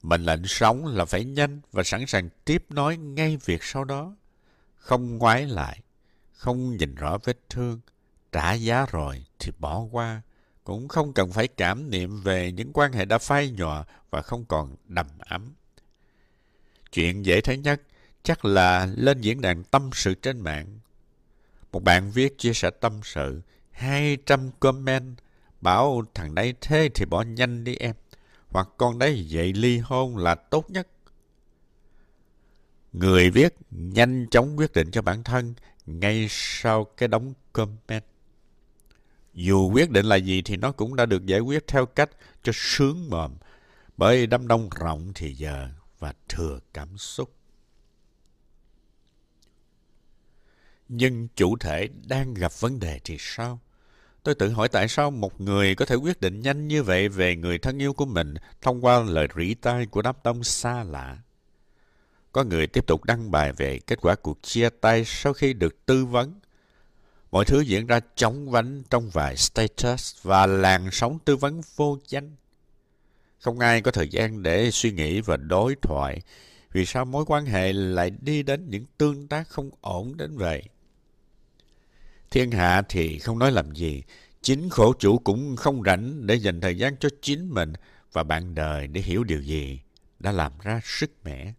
Mệnh 0.02 0.24
lệnh 0.24 0.46
sống 0.46 0.86
là 0.86 1.04
phải 1.04 1.24
nhanh 1.24 1.60
và 1.72 1.82
sẵn 1.82 2.06
sàng 2.06 2.28
tiếp 2.44 2.64
nối 2.70 2.96
ngay 2.96 3.36
việc 3.36 3.64
sau 3.64 3.84
đó. 3.84 4.16
Không 4.76 5.18
ngoái 5.18 5.46
lại, 5.46 5.80
không 6.32 6.76
nhìn 6.76 6.94
rõ 6.94 7.18
vết 7.24 7.38
thương, 7.48 7.80
trả 8.32 8.52
giá 8.52 8.87
rồi 8.87 9.25
thì 9.38 9.52
bỏ 9.58 9.80
qua. 9.90 10.22
Cũng 10.64 10.88
không 10.88 11.12
cần 11.12 11.32
phải 11.32 11.49
cảm 11.49 11.90
niệm 11.90 12.20
về 12.20 12.52
những 12.52 12.70
quan 12.75 12.92
hệ 12.92 13.04
đã 13.04 13.18
phai 13.18 13.50
nhòa 13.50 13.84
và 14.10 14.22
không 14.22 14.44
còn 14.44 14.76
đầm 14.88 15.06
ấm. 15.18 15.54
Chuyện 16.92 17.26
dễ 17.26 17.40
thấy 17.40 17.56
nhất 17.56 17.82
chắc 18.22 18.44
là 18.44 18.88
lên 18.96 19.20
diễn 19.20 19.40
đàn 19.40 19.64
tâm 19.64 19.90
sự 19.92 20.14
trên 20.14 20.40
mạng. 20.40 20.78
Một 21.72 21.84
bạn 21.84 22.10
viết 22.10 22.38
chia 22.38 22.52
sẻ 22.52 22.70
tâm 22.70 23.00
sự, 23.04 23.40
200 23.70 24.50
comment, 24.60 25.16
bảo 25.60 26.02
thằng 26.14 26.34
đấy 26.34 26.54
thế 26.60 26.88
thì 26.94 27.04
bỏ 27.04 27.22
nhanh 27.22 27.64
đi 27.64 27.76
em 27.76 27.94
hoặc 28.50 28.68
con 28.76 28.99
đấy 28.99 29.28
dậy 29.28 29.52
ly 29.52 29.78
hôn 29.78 30.16
là 30.16 30.34
tốt 30.34 30.70
nhất. 30.70 30.88
Người 32.92 33.30
viết 33.30 33.54
nhanh 33.70 34.26
chóng 34.30 34.58
quyết 34.58 34.72
định 34.72 34.90
cho 34.90 35.02
bản 35.02 35.22
thân 35.22 35.54
ngay 35.87 36.26
sau 36.30 36.84
cái 36.84 37.08
đóng 37.08 37.34
comment. 37.52 38.04
Dù 39.34 39.70
quyết 39.72 39.90
định 39.90 40.06
là 40.06 40.16
gì 40.16 40.42
thì 40.42 40.56
nó 40.56 40.72
cũng 40.72 40.96
đã 40.96 41.06
được 41.06 41.26
giải 41.26 41.40
quyết 41.40 41.66
theo 41.66 41.87
cách 41.87 42.10
cho 42.42 42.52
sướng 42.54 43.10
mồm 43.10 43.34
bởi 43.96 44.26
đám 44.26 44.49
đông 44.49 44.68
rộng 44.80 45.12
thì 45.14 45.34
giờ 45.34 45.68
và 45.99 46.14
thừa 46.28 46.58
cảm 46.75 46.99
xúc. 46.99 47.32
Nhưng 50.88 51.28
chủ 51.37 51.56
thể 51.56 51.88
đang 52.06 52.34
gặp 52.34 52.52
vấn 52.60 52.80
đề 52.80 53.00
thì 53.04 53.16
sao? 53.18 53.60
Tôi 54.22 54.34
tự 54.34 54.50
hỏi 54.50 54.68
tại 54.68 54.88
sao 54.88 55.10
một 55.10 55.40
người 55.40 55.75
có 55.75 55.84
thể 55.84 55.94
quyết 55.94 56.20
định 56.20 56.40
nhanh 56.40 56.68
như 56.68 56.82
vậy 56.82 57.08
về 57.08 57.37
người 57.37 57.58
thân 57.58 57.82
yêu 57.82 57.92
của 57.92 58.06
mình 58.06 58.34
thông 58.60 58.84
qua 58.84 59.02
lời 59.02 59.28
rỉ 59.37 59.54
tai 59.54 59.87
của 59.87 60.02
đám 60.02 60.16
đông 60.25 60.44
xa 60.44 60.84
lạ. 60.84 61.18
Có 62.32 62.44
người 62.44 62.66
tiếp 62.66 62.87
tục 62.87 63.04
đăng 63.04 63.30
bài 63.30 63.52
về 63.52 63.78
kết 63.78 63.99
quả 64.02 64.14
cuộc 64.14 64.42
chia 64.42 64.68
tay 64.80 65.04
sau 65.06 65.32
khi 65.32 65.52
được 65.52 65.87
tư 65.87 66.04
vấn. 66.04 66.40
Mọi 67.30 67.44
thứ 67.44 67.60
diễn 67.60 67.87
ra 67.87 68.00
chóng 68.14 68.50
vánh 68.50 68.82
trong 68.90 69.10
vài 69.10 69.37
status 69.37 70.14
và 70.22 70.46
làn 70.46 70.88
sóng 70.92 71.18
tư 71.25 71.37
vấn 71.37 71.60
vô 71.76 71.99
danh. 72.08 72.37
Không 73.38 73.58
ai 73.58 73.80
có 73.80 73.90
thời 73.90 74.08
gian 74.08 74.42
để 74.42 74.70
suy 74.70 74.92
nghĩ 74.92 75.20
và 75.20 75.37
đối 75.37 75.75
thoại 75.82 76.20
vì 76.72 76.87
sao 76.87 77.04
mối 77.04 77.25
quan 77.26 77.46
hệ 77.46 77.72
lại 77.72 78.10
đi 78.20 78.42
đến 78.42 78.70
những 78.70 78.84
tương 78.99 79.28
tác 79.28 79.49
không 79.49 79.70
ổn 79.80 80.16
đến 80.16 80.37
vậy. 80.37 80.62
Thiên 82.30 82.50
hạ 82.50 82.82
thì 82.88 83.18
không 83.18 83.38
nói 83.38 83.52
làm 83.52 83.75
gì, 83.75 84.02
chính 84.42 84.70
khổ 84.70 84.94
chủ 84.99 85.18
cũng 85.18 85.56
không 85.56 85.82
rảnh 85.82 86.26
để 86.26 86.34
dành 86.34 86.60
thời 86.60 86.78
gian 86.78 86.96
cho 87.00 87.08
chính 87.22 87.54
mình 87.54 87.72
và 88.12 88.22
bạn 88.22 88.54
đời 88.54 88.87
để 88.87 89.00
hiểu 89.00 89.25
điều 89.25 89.40
gì 89.40 89.80
đã 90.18 90.32
làm 90.32 90.52
ra 90.62 90.80
sức 90.84 91.10
mẻ. 91.25 91.52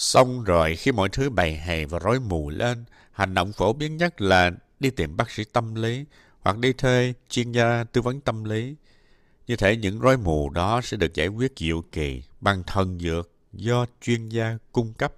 Xong 0.00 0.44
rồi 0.44 0.76
khi 0.76 0.92
mọi 0.92 1.08
thứ 1.08 1.30
bày 1.30 1.56
hè 1.56 1.86
và 1.86 1.98
rối 1.98 2.20
mù 2.20 2.50
lên, 2.50 2.84
hành 3.12 3.34
động 3.34 3.52
phổ 3.52 3.72
biến 3.72 3.96
nhất 3.96 4.20
là 4.20 4.50
đi 4.80 4.90
tìm 4.90 5.16
bác 5.16 5.30
sĩ 5.30 5.44
tâm 5.44 5.74
lý 5.74 6.04
hoặc 6.40 6.58
đi 6.58 6.72
thuê 6.72 7.12
chuyên 7.28 7.52
gia 7.52 7.84
tư 7.84 8.02
vấn 8.02 8.20
tâm 8.20 8.44
lý. 8.44 8.74
Như 9.46 9.56
thể 9.56 9.76
những 9.76 10.00
rối 10.00 10.16
mù 10.16 10.50
đó 10.50 10.80
sẽ 10.84 10.96
được 10.96 11.14
giải 11.14 11.28
quyết 11.28 11.52
diệu 11.56 11.84
kỳ 11.92 12.22
bằng 12.40 12.62
thần 12.66 12.98
dược 12.98 13.30
do 13.52 13.86
chuyên 14.02 14.28
gia 14.28 14.58
cung 14.72 14.92
cấp. 14.92 15.14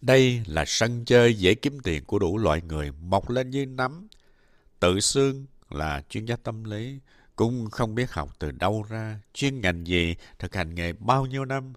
Đây 0.00 0.42
là 0.46 0.64
sân 0.66 1.04
chơi 1.04 1.34
dễ 1.34 1.54
kiếm 1.54 1.80
tiền 1.80 2.04
của 2.04 2.18
đủ 2.18 2.38
loại 2.38 2.62
người 2.62 2.92
mọc 2.92 3.30
lên 3.30 3.50
như 3.50 3.66
nấm. 3.66 4.08
Tự 4.80 5.00
xưng 5.00 5.46
là 5.70 6.02
chuyên 6.08 6.24
gia 6.24 6.36
tâm 6.36 6.64
lý, 6.64 6.98
cũng 7.36 7.70
không 7.70 7.94
biết 7.94 8.12
học 8.12 8.30
từ 8.38 8.50
đâu 8.50 8.84
ra, 8.88 9.20
chuyên 9.34 9.60
ngành 9.60 9.86
gì, 9.86 10.16
thực 10.38 10.54
hành 10.54 10.74
nghề 10.74 10.92
bao 10.92 11.26
nhiêu 11.26 11.44
năm. 11.44 11.72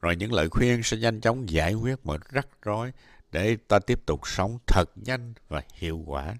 Rồi 0.00 0.16
những 0.16 0.32
lời 0.32 0.48
khuyên 0.48 0.82
sẽ 0.82 0.96
nhanh 0.96 1.20
chóng 1.20 1.50
giải 1.50 1.74
quyết 1.74 2.06
mọi 2.06 2.18
rắc 2.30 2.48
rối 2.62 2.92
để 3.32 3.56
ta 3.68 3.78
tiếp 3.78 4.06
tục 4.06 4.20
sống 4.24 4.58
thật 4.66 4.84
nhanh 4.96 5.34
và 5.48 5.62
hiệu 5.74 6.02
quả. 6.06 6.36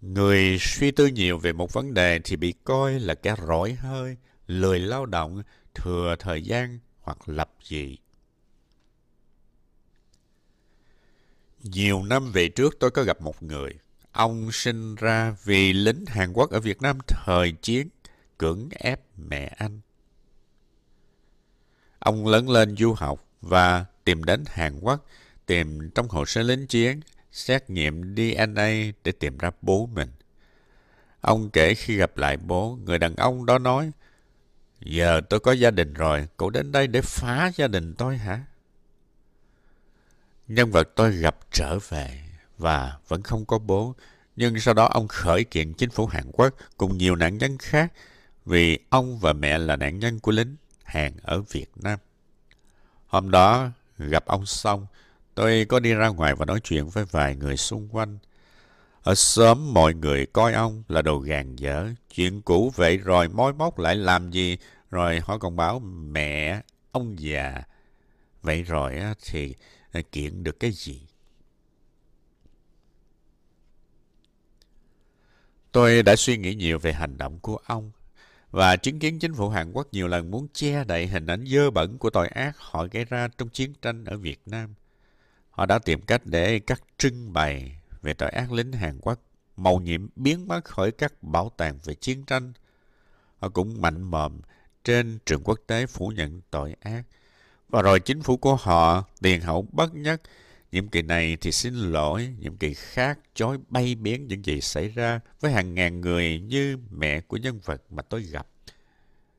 Người 0.00 0.56
suy 0.60 0.90
tư 0.90 1.06
nhiều 1.06 1.38
về 1.38 1.52
một 1.52 1.72
vấn 1.72 1.94
đề 1.94 2.20
thì 2.24 2.36
bị 2.36 2.54
coi 2.64 3.00
là 3.00 3.14
kẻ 3.14 3.34
rỗi 3.46 3.72
hơi, 3.72 4.16
lười 4.46 4.78
lao 4.78 5.06
động, 5.06 5.42
thừa 5.74 6.16
thời 6.18 6.42
gian 6.42 6.78
hoặc 7.00 7.28
lập 7.28 7.50
dị. 7.62 7.98
Nhiều 11.72 12.02
năm 12.02 12.32
về 12.32 12.48
trước 12.48 12.76
tôi 12.80 12.90
có 12.90 13.02
gặp 13.02 13.20
một 13.20 13.42
người. 13.42 13.74
Ông 14.12 14.52
sinh 14.52 14.94
ra 14.94 15.36
vì 15.44 15.72
lính 15.72 16.04
Hàn 16.06 16.32
Quốc 16.32 16.50
ở 16.50 16.60
Việt 16.60 16.82
Nam 16.82 16.98
thời 17.08 17.52
chiến, 17.52 17.88
cưỡng 18.38 18.68
ép 18.70 19.00
mẹ 19.16 19.54
anh. 19.58 19.80
Ông 21.98 22.26
lớn 22.26 22.50
lên 22.50 22.76
du 22.76 22.92
học 22.92 23.24
và 23.40 23.84
tìm 24.04 24.24
đến 24.24 24.44
Hàn 24.46 24.80
Quốc, 24.80 25.06
tìm 25.46 25.90
trong 25.90 26.08
hồ 26.08 26.24
sơ 26.24 26.42
lính 26.42 26.66
chiến, 26.66 27.00
xét 27.32 27.70
nghiệm 27.70 28.16
DNA 28.16 28.68
để 29.04 29.12
tìm 29.12 29.38
ra 29.38 29.50
bố 29.62 29.86
mình. 29.86 30.08
Ông 31.20 31.50
kể 31.50 31.74
khi 31.74 31.96
gặp 31.96 32.16
lại 32.16 32.36
bố, 32.36 32.78
người 32.84 32.98
đàn 32.98 33.16
ông 33.16 33.46
đó 33.46 33.58
nói, 33.58 33.90
Giờ 34.80 35.20
tôi 35.28 35.40
có 35.40 35.52
gia 35.52 35.70
đình 35.70 35.94
rồi, 35.94 36.28
cậu 36.36 36.50
đến 36.50 36.72
đây 36.72 36.86
để 36.86 37.00
phá 37.02 37.50
gia 37.56 37.66
đình 37.66 37.94
tôi 37.94 38.16
hả? 38.16 38.44
Nhân 40.48 40.70
vật 40.70 40.88
tôi 40.94 41.12
gặp 41.12 41.36
trở 41.52 41.78
về 41.88 42.22
và 42.58 42.96
vẫn 43.08 43.22
không 43.22 43.44
có 43.44 43.58
bố. 43.58 43.94
Nhưng 44.36 44.60
sau 44.60 44.74
đó 44.74 44.86
ông 44.86 45.08
khởi 45.08 45.44
kiện 45.44 45.72
chính 45.72 45.90
phủ 45.90 46.06
Hàn 46.06 46.30
Quốc 46.32 46.54
cùng 46.76 46.98
nhiều 46.98 47.16
nạn 47.16 47.38
nhân 47.38 47.58
khác 47.58 47.92
vì 48.46 48.78
ông 48.90 49.18
và 49.18 49.32
mẹ 49.32 49.58
là 49.58 49.76
nạn 49.76 49.98
nhân 49.98 50.20
của 50.20 50.32
lính 50.32 50.56
Hàn 50.84 51.12
ở 51.22 51.40
Việt 51.40 51.70
Nam. 51.76 51.98
Hôm 53.06 53.30
đó 53.30 53.68
gặp 53.98 54.26
ông 54.26 54.46
xong, 54.46 54.86
tôi 55.34 55.64
có 55.64 55.80
đi 55.80 55.94
ra 55.94 56.08
ngoài 56.08 56.34
và 56.34 56.44
nói 56.44 56.60
chuyện 56.64 56.88
với 56.88 57.04
vài 57.04 57.36
người 57.36 57.56
xung 57.56 57.88
quanh. 57.88 58.18
Ở 59.02 59.14
sớm 59.14 59.74
mọi 59.74 59.94
người 59.94 60.26
coi 60.26 60.52
ông 60.52 60.82
là 60.88 61.02
đồ 61.02 61.18
gàn 61.18 61.56
dở, 61.56 61.88
chuyện 62.14 62.42
cũ 62.42 62.72
vậy 62.76 62.96
rồi 62.96 63.28
mối 63.28 63.52
móc 63.52 63.78
lại 63.78 63.94
làm 63.96 64.30
gì, 64.30 64.58
rồi 64.90 65.20
họ 65.20 65.38
còn 65.38 65.56
bảo 65.56 65.78
mẹ, 65.78 66.60
ông 66.92 67.18
già. 67.18 67.62
Vậy 68.48 68.62
rồi 68.62 68.94
thì 69.24 69.54
à, 69.92 70.00
kiện 70.12 70.44
được 70.44 70.60
cái 70.60 70.72
gì? 70.72 71.02
Tôi 75.72 76.02
đã 76.02 76.16
suy 76.16 76.36
nghĩ 76.36 76.54
nhiều 76.54 76.78
về 76.78 76.92
hành 76.92 77.18
động 77.18 77.38
của 77.38 77.56
ông 77.56 77.90
và 78.50 78.76
chứng 78.76 78.98
kiến 78.98 79.18
chính 79.18 79.34
phủ 79.34 79.48
Hàn 79.48 79.72
Quốc 79.72 79.88
nhiều 79.92 80.08
lần 80.08 80.30
muốn 80.30 80.48
che 80.52 80.84
đậy 80.84 81.06
hình 81.06 81.26
ảnh 81.26 81.44
dơ 81.46 81.70
bẩn 81.70 81.98
của 81.98 82.10
tội 82.10 82.28
ác 82.28 82.58
họ 82.58 82.86
gây 82.90 83.04
ra 83.04 83.28
trong 83.38 83.48
chiến 83.48 83.74
tranh 83.82 84.04
ở 84.04 84.16
Việt 84.16 84.40
Nam. 84.46 84.74
Họ 85.50 85.66
đã 85.66 85.78
tìm 85.78 86.00
cách 86.00 86.22
để 86.24 86.58
cắt 86.58 86.82
trưng 86.98 87.32
bày 87.32 87.80
về 88.02 88.14
tội 88.14 88.30
ác 88.30 88.52
lính 88.52 88.72
Hàn 88.72 88.98
Quốc 89.00 89.20
màu 89.56 89.80
nhiệm 89.80 90.08
biến 90.16 90.48
mất 90.48 90.64
khỏi 90.64 90.90
các 90.90 91.22
bảo 91.22 91.52
tàng 91.56 91.78
về 91.84 91.94
chiến 91.94 92.24
tranh. 92.24 92.52
Họ 93.38 93.48
cũng 93.48 93.80
mạnh 93.80 94.02
mồm 94.02 94.40
trên 94.84 95.18
trường 95.26 95.42
quốc 95.44 95.60
tế 95.66 95.86
phủ 95.86 96.08
nhận 96.08 96.40
tội 96.50 96.74
ác. 96.80 97.02
Và 97.68 97.82
rồi 97.82 98.00
chính 98.00 98.22
phủ 98.22 98.36
của 98.36 98.54
họ 98.54 99.04
tiền 99.20 99.40
hậu 99.40 99.66
bất 99.72 99.94
nhất. 99.94 100.22
Nhiệm 100.72 100.88
kỳ 100.88 101.02
này 101.02 101.36
thì 101.40 101.52
xin 101.52 101.74
lỗi, 101.74 102.34
nhiệm 102.38 102.56
kỳ 102.56 102.74
khác 102.74 103.18
chối 103.34 103.58
bay 103.68 103.94
biến 103.94 104.26
những 104.28 104.44
gì 104.44 104.60
xảy 104.60 104.88
ra 104.88 105.20
với 105.40 105.52
hàng 105.52 105.74
ngàn 105.74 106.00
người 106.00 106.40
như 106.40 106.78
mẹ 106.90 107.20
của 107.20 107.36
nhân 107.36 107.60
vật 107.64 107.82
mà 107.90 108.02
tôi 108.02 108.22
gặp. 108.22 108.46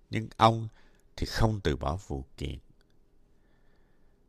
Nhưng 0.10 0.28
ông 0.38 0.68
thì 1.16 1.26
không 1.26 1.60
từ 1.64 1.76
bỏ 1.76 2.00
vụ 2.08 2.24
kiện. 2.38 2.58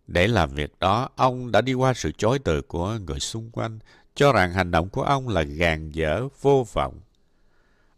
Để 0.07 0.28
làm 0.28 0.50
việc 0.50 0.78
đó, 0.78 1.09
ông 1.16 1.52
đã 1.52 1.61
đi 1.61 1.75
qua 1.75 1.95
sự 1.95 2.12
chối 2.19 2.38
từ 2.38 2.62
của 2.62 2.99
người 3.07 3.21
xung 3.21 3.50
quanh, 3.50 3.78
cho 4.14 4.33
rằng 4.33 4.52
hành 4.52 4.71
động 4.71 4.88
của 4.88 5.02
ông 5.02 5.28
là 5.28 5.42
gàn 5.42 5.90
dở, 5.90 6.28
vô 6.40 6.66
vọng. 6.73 7.00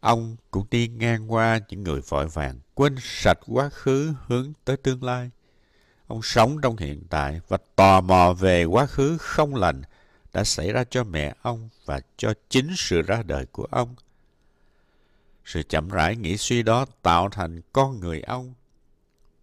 Ông 0.00 0.36
cũng 0.50 0.66
đi 0.70 0.88
ngang 0.88 1.32
qua 1.32 1.60
những 1.68 1.82
người 1.82 2.00
vội 2.00 2.26
vàng, 2.26 2.60
quên 2.74 2.96
sạch 3.00 3.38
quá 3.46 3.68
khứ 3.68 4.12
hướng 4.26 4.52
tới 4.64 4.76
tương 4.76 5.04
lai. 5.04 5.30
Ông 6.12 6.22
sống 6.22 6.60
trong 6.60 6.76
hiện 6.76 7.02
tại 7.10 7.40
và 7.48 7.58
tò 7.76 8.00
mò 8.00 8.32
về 8.32 8.64
quá 8.64 8.86
khứ 8.86 9.16
không 9.20 9.54
lành 9.54 9.82
đã 10.32 10.44
xảy 10.44 10.72
ra 10.72 10.84
cho 10.90 11.04
mẹ 11.04 11.34
ông 11.42 11.68
và 11.84 12.00
cho 12.16 12.34
chính 12.48 12.70
sự 12.76 13.02
ra 13.02 13.22
đời 13.22 13.46
của 13.46 13.66
ông. 13.70 13.94
Sự 15.44 15.62
chậm 15.62 15.88
rãi 15.88 16.16
nghĩ 16.16 16.36
suy 16.36 16.62
đó 16.62 16.86
tạo 17.02 17.28
thành 17.28 17.60
con 17.72 18.00
người 18.00 18.20
ông. 18.20 18.54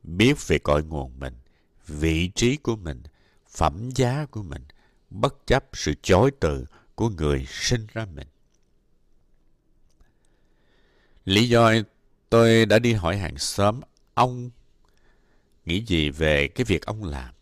Biết 0.04 0.48
về 0.48 0.58
cội 0.60 0.84
nguồn 0.84 1.20
mình, 1.20 1.34
vị 1.88 2.32
trí 2.36 2.58
của 2.58 2.76
mình, 2.76 3.04
phẩm 3.48 3.90
giá 3.96 4.26
của 4.32 4.44
mình, 4.44 4.64
bất 5.10 5.48
chấp 5.48 5.66
sự 5.74 5.94
chối 6.02 6.32
từ 6.40 6.66
của 6.96 7.10
người 7.10 7.46
sinh 7.50 7.88
ra 7.94 8.06
mình. 8.06 8.28
Lý 11.26 11.50
do 11.50 11.72
tôi 12.30 12.66
đã 12.66 12.80
đi 12.80 12.94
hỏi 12.94 13.18
hàng 13.18 13.38
xóm 13.38 13.80
ông 14.14 14.50
nghĩ 15.66 15.84
gì 15.88 16.10
về 16.10 16.48
cái 16.48 16.66
việc 16.66 16.86
ông 16.86 17.04
làm. 17.04 17.34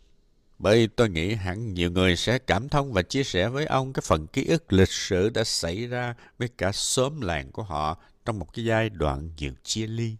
Bởi 0.58 0.88
tôi 0.96 1.08
nghĩ 1.08 1.34
hẳn 1.34 1.74
nhiều 1.74 1.90
người 1.90 2.16
sẽ 2.16 2.38
cảm 2.38 2.68
thông 2.68 2.92
và 2.92 3.02
chia 3.02 3.24
sẻ 3.24 3.48
với 3.48 3.66
ông 3.66 3.92
cái 3.92 4.02
phần 4.06 4.26
ký 4.26 4.44
ức 4.44 4.72
lịch 4.72 4.88
sử 4.88 5.30
đã 5.30 5.44
xảy 5.44 5.86
ra 5.86 6.14
với 6.38 6.48
cả 6.58 6.72
xóm 6.72 7.20
làng 7.20 7.52
của 7.52 7.62
họ 7.62 7.98
trong 8.24 8.38
một 8.38 8.52
cái 8.52 8.64
giai 8.64 8.90
đoạn 8.90 9.30
nhiều 9.36 9.52
chia 9.62 9.86
ly. 9.86 10.16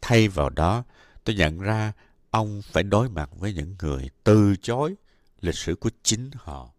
Thay 0.00 0.28
vào 0.28 0.50
đó, 0.50 0.84
tôi 1.24 1.36
nhận 1.36 1.60
ra 1.60 1.92
ông 2.30 2.62
phải 2.62 2.82
đối 2.82 3.08
mặt 3.08 3.30
với 3.38 3.52
những 3.52 3.76
người 3.82 4.10
từ 4.24 4.54
chối 4.62 4.94
lịch 5.40 5.54
sử 5.54 5.74
của 5.74 5.90
chính 6.02 6.30
họ. 6.34 6.72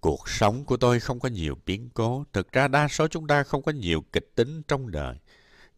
Cuộc 0.00 0.28
sống 0.28 0.64
của 0.64 0.76
tôi 0.76 1.00
không 1.00 1.20
có 1.20 1.28
nhiều 1.28 1.56
biến 1.66 1.88
cố. 1.94 2.24
Thực 2.32 2.52
ra 2.52 2.68
đa 2.68 2.88
số 2.88 3.08
chúng 3.08 3.26
ta 3.26 3.42
không 3.42 3.62
có 3.62 3.72
nhiều 3.72 4.04
kịch 4.12 4.32
tính 4.34 4.62
trong 4.68 4.90
đời. 4.90 5.16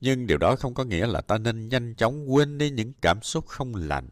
Nhưng 0.00 0.26
điều 0.26 0.38
đó 0.38 0.56
không 0.56 0.74
có 0.74 0.84
nghĩa 0.84 1.06
là 1.06 1.20
ta 1.20 1.38
nên 1.38 1.68
nhanh 1.68 1.94
chóng 1.94 2.32
quên 2.32 2.58
đi 2.58 2.70
những 2.70 2.92
cảm 3.00 3.22
xúc 3.22 3.46
không 3.48 3.74
lành, 3.74 4.08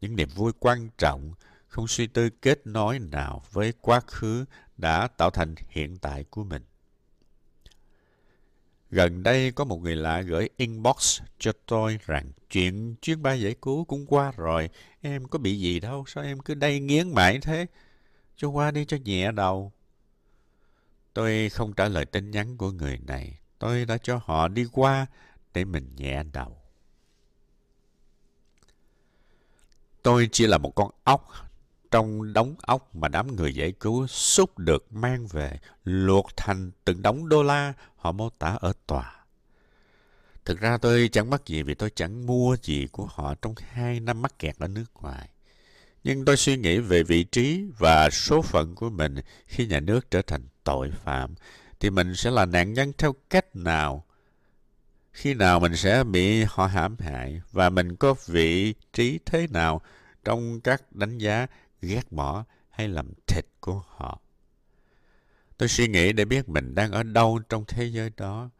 những 0.00 0.16
niềm 0.16 0.28
vui 0.34 0.52
quan 0.58 0.88
trọng, 0.98 1.32
không 1.68 1.88
suy 1.88 2.06
tư 2.06 2.30
kết 2.30 2.66
nối 2.66 2.98
nào 2.98 3.42
với 3.52 3.72
quá 3.80 4.00
khứ 4.06 4.44
đã 4.76 5.08
tạo 5.08 5.30
thành 5.30 5.54
hiện 5.68 5.96
tại 5.98 6.24
của 6.30 6.44
mình. 6.44 6.62
Gần 8.90 9.22
đây 9.22 9.52
có 9.52 9.64
một 9.64 9.76
người 9.76 9.96
lạ 9.96 10.20
gửi 10.20 10.48
inbox 10.56 11.20
cho 11.38 11.52
tôi 11.66 11.98
rằng 12.06 12.32
chuyện 12.50 12.94
chuyến 13.02 13.22
bay 13.22 13.40
giải 13.40 13.54
cứu 13.62 13.84
cũng 13.84 14.06
qua 14.06 14.32
rồi, 14.36 14.70
em 15.00 15.28
có 15.28 15.38
bị 15.38 15.58
gì 15.58 15.80
đâu, 15.80 16.04
sao 16.06 16.24
em 16.24 16.38
cứ 16.38 16.54
đay 16.54 16.80
nghiến 16.80 17.14
mãi 17.14 17.38
thế? 17.42 17.66
Cho 18.36 18.48
qua 18.48 18.70
đi 18.70 18.84
cho 18.84 18.96
nhẹ 19.04 19.32
đầu. 19.32 19.72
Tôi 21.14 21.48
không 21.48 21.72
trả 21.72 21.88
lời 21.88 22.04
tin 22.04 22.30
nhắn 22.30 22.56
của 22.56 22.70
người 22.70 22.98
này. 22.98 23.38
Tôi 23.58 23.84
đã 23.84 23.98
cho 23.98 24.20
họ 24.24 24.48
đi 24.48 24.66
qua 24.72 25.06
để 25.54 25.64
mình 25.64 25.90
nhẹ 25.96 26.22
đầu. 26.32 26.56
Tôi 30.02 30.28
chỉ 30.32 30.46
là 30.46 30.58
một 30.58 30.74
con 30.74 30.90
ốc 31.04 31.28
trong 31.90 32.32
đống 32.32 32.54
ốc 32.62 32.96
mà 32.96 33.08
đám 33.08 33.36
người 33.36 33.54
giải 33.54 33.72
cứu 33.72 34.06
xúc 34.06 34.58
được 34.58 34.92
mang 34.92 35.26
về, 35.26 35.58
luộc 35.84 36.36
thành 36.36 36.70
từng 36.84 37.02
đống 37.02 37.28
đô 37.28 37.42
la 37.42 37.72
họ 37.96 38.12
mô 38.12 38.30
tả 38.30 38.56
ở 38.60 38.72
tòa. 38.86 39.24
Thực 40.44 40.60
ra 40.60 40.78
tôi 40.78 41.08
chẳng 41.12 41.30
mất 41.30 41.46
gì 41.46 41.62
vì 41.62 41.74
tôi 41.74 41.90
chẳng 41.94 42.26
mua 42.26 42.56
gì 42.62 42.86
của 42.92 43.06
họ 43.06 43.34
trong 43.34 43.54
hai 43.58 44.00
năm 44.00 44.22
mắc 44.22 44.38
kẹt 44.38 44.58
ở 44.58 44.68
nước 44.68 44.84
ngoài. 44.94 45.28
Nhưng 46.06 46.24
tôi 46.24 46.36
suy 46.36 46.56
nghĩ 46.56 46.78
về 46.78 47.02
vị 47.02 47.24
trí 47.24 47.64
và 47.78 48.10
số 48.10 48.42
phận 48.42 48.74
của 48.74 48.90
mình 48.90 49.14
khi 49.46 49.66
nhà 49.66 49.80
nước 49.80 50.10
trở 50.10 50.22
thành 50.22 50.42
tội 50.64 50.90
phạm, 50.90 51.34
thì 51.80 51.90
mình 51.90 52.14
sẽ 52.14 52.30
là 52.30 52.46
nạn 52.46 52.72
nhân 52.72 52.92
theo 52.98 53.14
cách 53.30 53.56
nào? 53.56 54.04
Khi 55.12 55.34
nào 55.34 55.60
mình 55.60 55.76
sẽ 55.76 56.04
bị 56.04 56.44
họ 56.44 56.66
hãm 56.66 56.96
hại 56.98 57.40
và 57.52 57.70
mình 57.70 57.96
có 57.96 58.14
vị 58.26 58.74
trí 58.92 59.18
thế 59.26 59.46
nào 59.50 59.80
trong 60.24 60.60
các 60.60 60.92
đánh 60.92 61.18
giá 61.18 61.46
ghét 61.82 62.12
bỏ 62.12 62.44
hay 62.70 62.88
làm 62.88 63.12
thịt 63.26 63.46
của 63.60 63.82
họ? 63.88 64.20
Tôi 65.58 65.68
suy 65.68 65.88
nghĩ 65.88 66.12
để 66.12 66.24
biết 66.24 66.48
mình 66.48 66.74
đang 66.74 66.92
ở 66.92 67.02
đâu 67.02 67.40
trong 67.48 67.64
thế 67.68 67.84
giới 67.84 68.10
đó. 68.16 68.50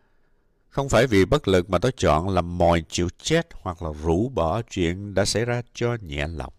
Không 0.69 0.89
phải 0.89 1.07
vì 1.07 1.25
bất 1.25 1.49
lực 1.49 1.71
mà 1.71 1.79
tôi 1.79 1.93
chọn 1.97 2.29
làm 2.29 2.59
mồi 2.59 2.85
chịu 2.89 3.09
chết 3.23 3.49
hoặc 3.53 3.83
là 3.83 3.91
rũ 4.03 4.29
bỏ 4.29 4.63
chuyện 4.63 5.15
đã 5.15 5.25
xảy 5.25 5.45
ra 5.45 5.63
cho 5.75 5.97
nhẹ 6.03 6.27
lòng. 6.29 6.53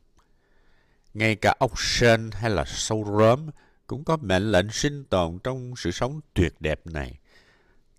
Ngay 1.18 1.36
cả 1.36 1.56
ốc 1.60 1.72
sên 1.80 2.30
hay 2.34 2.50
là 2.50 2.64
sâu 2.68 3.18
rớm 3.20 3.50
cũng 3.88 4.04
có 4.04 4.18
mệnh 4.18 4.52
lệnh 4.52 4.72
sinh 4.72 5.04
tồn 5.04 5.40
trong 5.44 5.74
sự 5.78 5.92
sống 5.92 6.20
tuyệt 6.34 6.54
đẹp 6.60 6.88
này. 6.88 7.18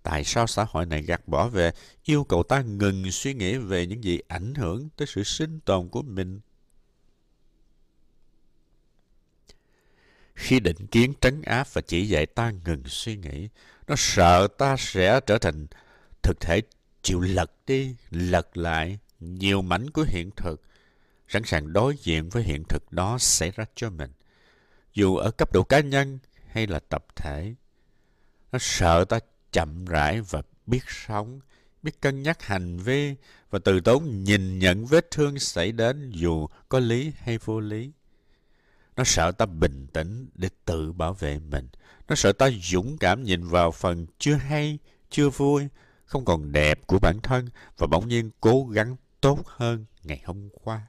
Tại 0.02 0.24
sao 0.24 0.46
xã 0.46 0.64
hội 0.68 0.86
này 0.86 1.02
gạt 1.02 1.28
bỏ 1.28 1.48
về 1.48 1.70
yêu 2.04 2.24
cầu 2.24 2.42
ta 2.42 2.60
ngừng 2.62 3.10
suy 3.10 3.34
nghĩ 3.34 3.56
về 3.56 3.86
những 3.86 4.04
gì 4.04 4.20
ảnh 4.28 4.54
hưởng 4.54 4.88
tới 4.96 5.06
sự 5.06 5.22
sinh 5.22 5.60
tồn 5.60 5.88
của 5.88 6.02
mình? 6.02 6.40
Khi 10.34 10.60
định 10.60 10.86
kiến 10.86 11.12
trấn 11.20 11.42
áp 11.42 11.66
và 11.72 11.80
chỉ 11.80 12.08
dạy 12.08 12.26
ta 12.26 12.52
ngừng 12.64 12.82
suy 12.86 13.16
nghĩ, 13.16 13.48
nó 13.86 13.94
sợ 13.98 14.48
ta 14.58 14.76
sẽ 14.78 15.20
trở 15.26 15.38
thành 15.38 15.66
thực 16.22 16.40
thể 16.40 16.60
chịu 17.02 17.20
lật 17.20 17.52
đi, 17.66 17.94
lật 18.10 18.56
lại 18.56 18.98
nhiều 19.20 19.62
mảnh 19.62 19.90
của 19.90 20.04
hiện 20.08 20.30
thực 20.36 20.62
sẵn 21.28 21.42
sàng 21.44 21.72
đối 21.72 21.96
diện 21.96 22.28
với 22.28 22.42
hiện 22.42 22.64
thực 22.64 22.92
đó 22.92 23.18
xảy 23.18 23.50
ra 23.50 23.64
cho 23.74 23.90
mình, 23.90 24.10
dù 24.94 25.16
ở 25.16 25.30
cấp 25.30 25.52
độ 25.52 25.62
cá 25.62 25.80
nhân 25.80 26.18
hay 26.46 26.66
là 26.66 26.80
tập 26.88 27.06
thể. 27.16 27.54
Nó 28.52 28.58
sợ 28.60 29.04
ta 29.04 29.18
chậm 29.52 29.84
rãi 29.84 30.20
và 30.20 30.42
biết 30.66 30.82
sống, 30.86 31.40
biết 31.82 32.00
cân 32.00 32.22
nhắc 32.22 32.42
hành 32.42 32.78
vi 32.78 33.14
và 33.50 33.58
từ 33.64 33.80
tốn 33.80 34.24
nhìn 34.24 34.58
nhận 34.58 34.86
vết 34.86 35.10
thương 35.10 35.38
xảy 35.38 35.72
đến 35.72 36.10
dù 36.10 36.46
có 36.68 36.78
lý 36.78 37.12
hay 37.18 37.38
vô 37.38 37.60
lý. 37.60 37.92
Nó 38.96 39.04
sợ 39.04 39.32
ta 39.32 39.46
bình 39.46 39.86
tĩnh 39.92 40.28
để 40.34 40.48
tự 40.64 40.92
bảo 40.92 41.14
vệ 41.14 41.38
mình. 41.38 41.68
Nó 42.08 42.14
sợ 42.14 42.32
ta 42.32 42.50
dũng 42.62 42.98
cảm 42.98 43.22
nhìn 43.22 43.44
vào 43.44 43.70
phần 43.70 44.06
chưa 44.18 44.34
hay, 44.34 44.78
chưa 45.10 45.28
vui, 45.28 45.68
không 46.04 46.24
còn 46.24 46.52
đẹp 46.52 46.86
của 46.86 46.98
bản 46.98 47.20
thân 47.22 47.48
và 47.78 47.86
bỗng 47.86 48.08
nhiên 48.08 48.30
cố 48.40 48.66
gắng 48.66 48.96
tốt 49.20 49.42
hơn 49.46 49.84
ngày 50.02 50.22
hôm 50.24 50.48
qua. 50.64 50.82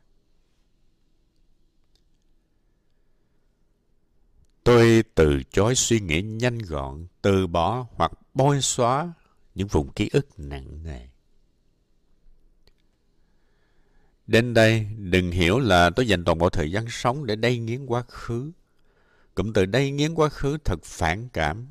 Tôi 4.63 5.03
từ 5.15 5.43
chối 5.51 5.75
suy 5.75 5.99
nghĩ 5.99 6.21
nhanh 6.21 6.57
gọn, 6.57 7.07
từ 7.21 7.47
bỏ 7.47 7.87
hoặc 7.91 8.11
bôi 8.33 8.61
xóa 8.61 9.13
những 9.55 9.67
vùng 9.67 9.91
ký 9.91 10.09
ức 10.13 10.27
nặng 10.37 10.83
nề. 10.83 11.07
Đến 14.27 14.53
đây, 14.53 14.87
đừng 14.97 15.31
hiểu 15.31 15.59
là 15.59 15.89
tôi 15.89 16.07
dành 16.07 16.23
toàn 16.25 16.37
bộ 16.37 16.49
thời 16.49 16.71
gian 16.71 16.85
sống 16.89 17.25
để 17.25 17.35
đay 17.35 17.57
nghiến 17.57 17.85
quá 17.85 18.03
khứ. 18.07 18.51
Cụm 19.35 19.53
từ 19.53 19.65
đay 19.65 19.91
nghiến 19.91 20.13
quá 20.13 20.29
khứ 20.29 20.57
thật 20.65 20.83
phản 20.83 21.29
cảm. 21.29 21.67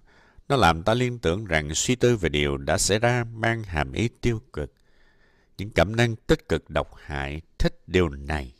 Nó 0.48 0.56
làm 0.56 0.82
ta 0.82 0.94
liên 0.94 1.18
tưởng 1.18 1.44
rằng 1.44 1.74
suy 1.74 1.96
tư 1.96 2.16
về 2.16 2.28
điều 2.28 2.56
đã 2.56 2.78
xảy 2.78 2.98
ra 2.98 3.24
mang 3.24 3.62
hàm 3.62 3.92
ý 3.92 4.08
tiêu 4.20 4.40
cực. 4.52 4.72
Những 5.58 5.70
cảm 5.70 5.96
năng 5.96 6.16
tích 6.16 6.48
cực 6.48 6.70
độc 6.70 6.94
hại 6.96 7.40
thích 7.58 7.88
điều 7.88 8.08
này. 8.08 8.54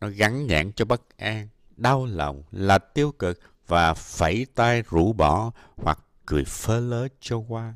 Nó 0.00 0.08
gắn 0.08 0.46
nhãn 0.46 0.72
cho 0.72 0.84
bất 0.84 1.16
an, 1.16 1.48
đau 1.76 2.06
lòng 2.06 2.42
là 2.50 2.78
tiêu 2.78 3.12
cực 3.12 3.40
và 3.66 3.94
phẩy 3.94 4.46
tay 4.54 4.82
rũ 4.82 5.12
bỏ 5.12 5.52
hoặc 5.76 5.98
cười 6.26 6.44
phơ 6.44 6.80
lớ 6.80 7.08
cho 7.20 7.38
qua. 7.48 7.74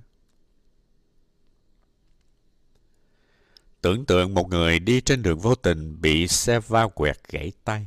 Tưởng 3.81 4.07
tượng 4.07 4.35
một 4.35 4.49
người 4.49 4.79
đi 4.79 5.01
trên 5.01 5.23
đường 5.23 5.39
vô 5.39 5.55
tình 5.55 6.01
bị 6.01 6.29
xe 6.29 6.61
va 6.61 6.89
quẹt 6.89 7.17
gãy 7.29 7.53
tay. 7.65 7.87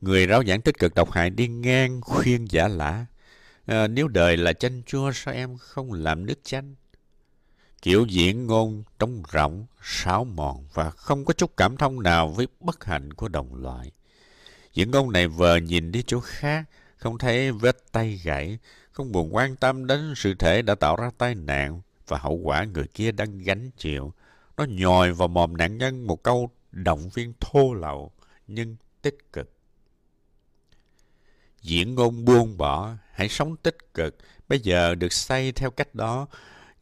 Người 0.00 0.26
rao 0.26 0.44
giảng 0.44 0.60
tích 0.60 0.78
cực 0.78 0.94
độc 0.94 1.10
hại 1.10 1.30
đi 1.30 1.48
ngang 1.48 2.00
khuyên 2.00 2.50
giả 2.50 2.68
lả. 2.68 2.90
À, 2.90 3.06
ờ, 3.66 3.88
nếu 3.88 4.08
đời 4.08 4.36
là 4.36 4.52
chanh 4.52 4.82
chua 4.86 5.12
sao 5.12 5.34
em 5.34 5.56
không 5.58 5.92
làm 5.92 6.26
nước 6.26 6.38
chanh? 6.42 6.74
Kiểu 7.82 8.06
diễn 8.08 8.46
ngôn 8.46 8.82
trống 8.98 9.22
rỗng, 9.32 9.66
sáo 9.82 10.24
mòn 10.24 10.66
và 10.74 10.90
không 10.90 11.24
có 11.24 11.32
chút 11.32 11.56
cảm 11.56 11.76
thông 11.76 12.02
nào 12.02 12.28
với 12.28 12.48
bất 12.60 12.84
hạnh 12.84 13.12
của 13.12 13.28
đồng 13.28 13.54
loại. 13.54 13.90
Những 14.74 14.90
ngôn 14.90 15.12
này 15.12 15.28
vờ 15.28 15.56
nhìn 15.56 15.92
đi 15.92 16.02
chỗ 16.06 16.20
khác, 16.20 16.64
không 16.96 17.18
thấy 17.18 17.52
vết 17.52 17.92
tay 17.92 18.20
gãy, 18.24 18.58
không 18.92 19.12
buồn 19.12 19.34
quan 19.34 19.56
tâm 19.56 19.86
đến 19.86 20.12
sự 20.16 20.34
thể 20.34 20.62
đã 20.62 20.74
tạo 20.74 20.96
ra 20.96 21.10
tai 21.18 21.34
nạn 21.34 21.80
và 22.08 22.18
hậu 22.18 22.34
quả 22.34 22.64
người 22.64 22.86
kia 22.94 23.12
đang 23.12 23.38
gánh 23.38 23.70
chịu. 23.76 24.12
Nó 24.56 24.64
nhòi 24.64 25.12
vào 25.12 25.28
mồm 25.28 25.56
nạn 25.56 25.78
nhân 25.78 26.06
một 26.06 26.22
câu 26.22 26.50
động 26.72 27.08
viên 27.14 27.32
thô 27.40 27.74
lậu 27.74 28.12
nhưng 28.46 28.76
tích 29.02 29.32
cực. 29.32 29.52
Diễn 31.62 31.94
ngôn 31.94 32.24
buông 32.24 32.58
bỏ, 32.58 32.90
hãy 33.12 33.28
sống 33.28 33.56
tích 33.56 33.94
cực, 33.94 34.16
bây 34.48 34.60
giờ 34.60 34.94
được 34.94 35.12
xây 35.12 35.52
theo 35.52 35.70
cách 35.70 35.94
đó. 35.94 36.26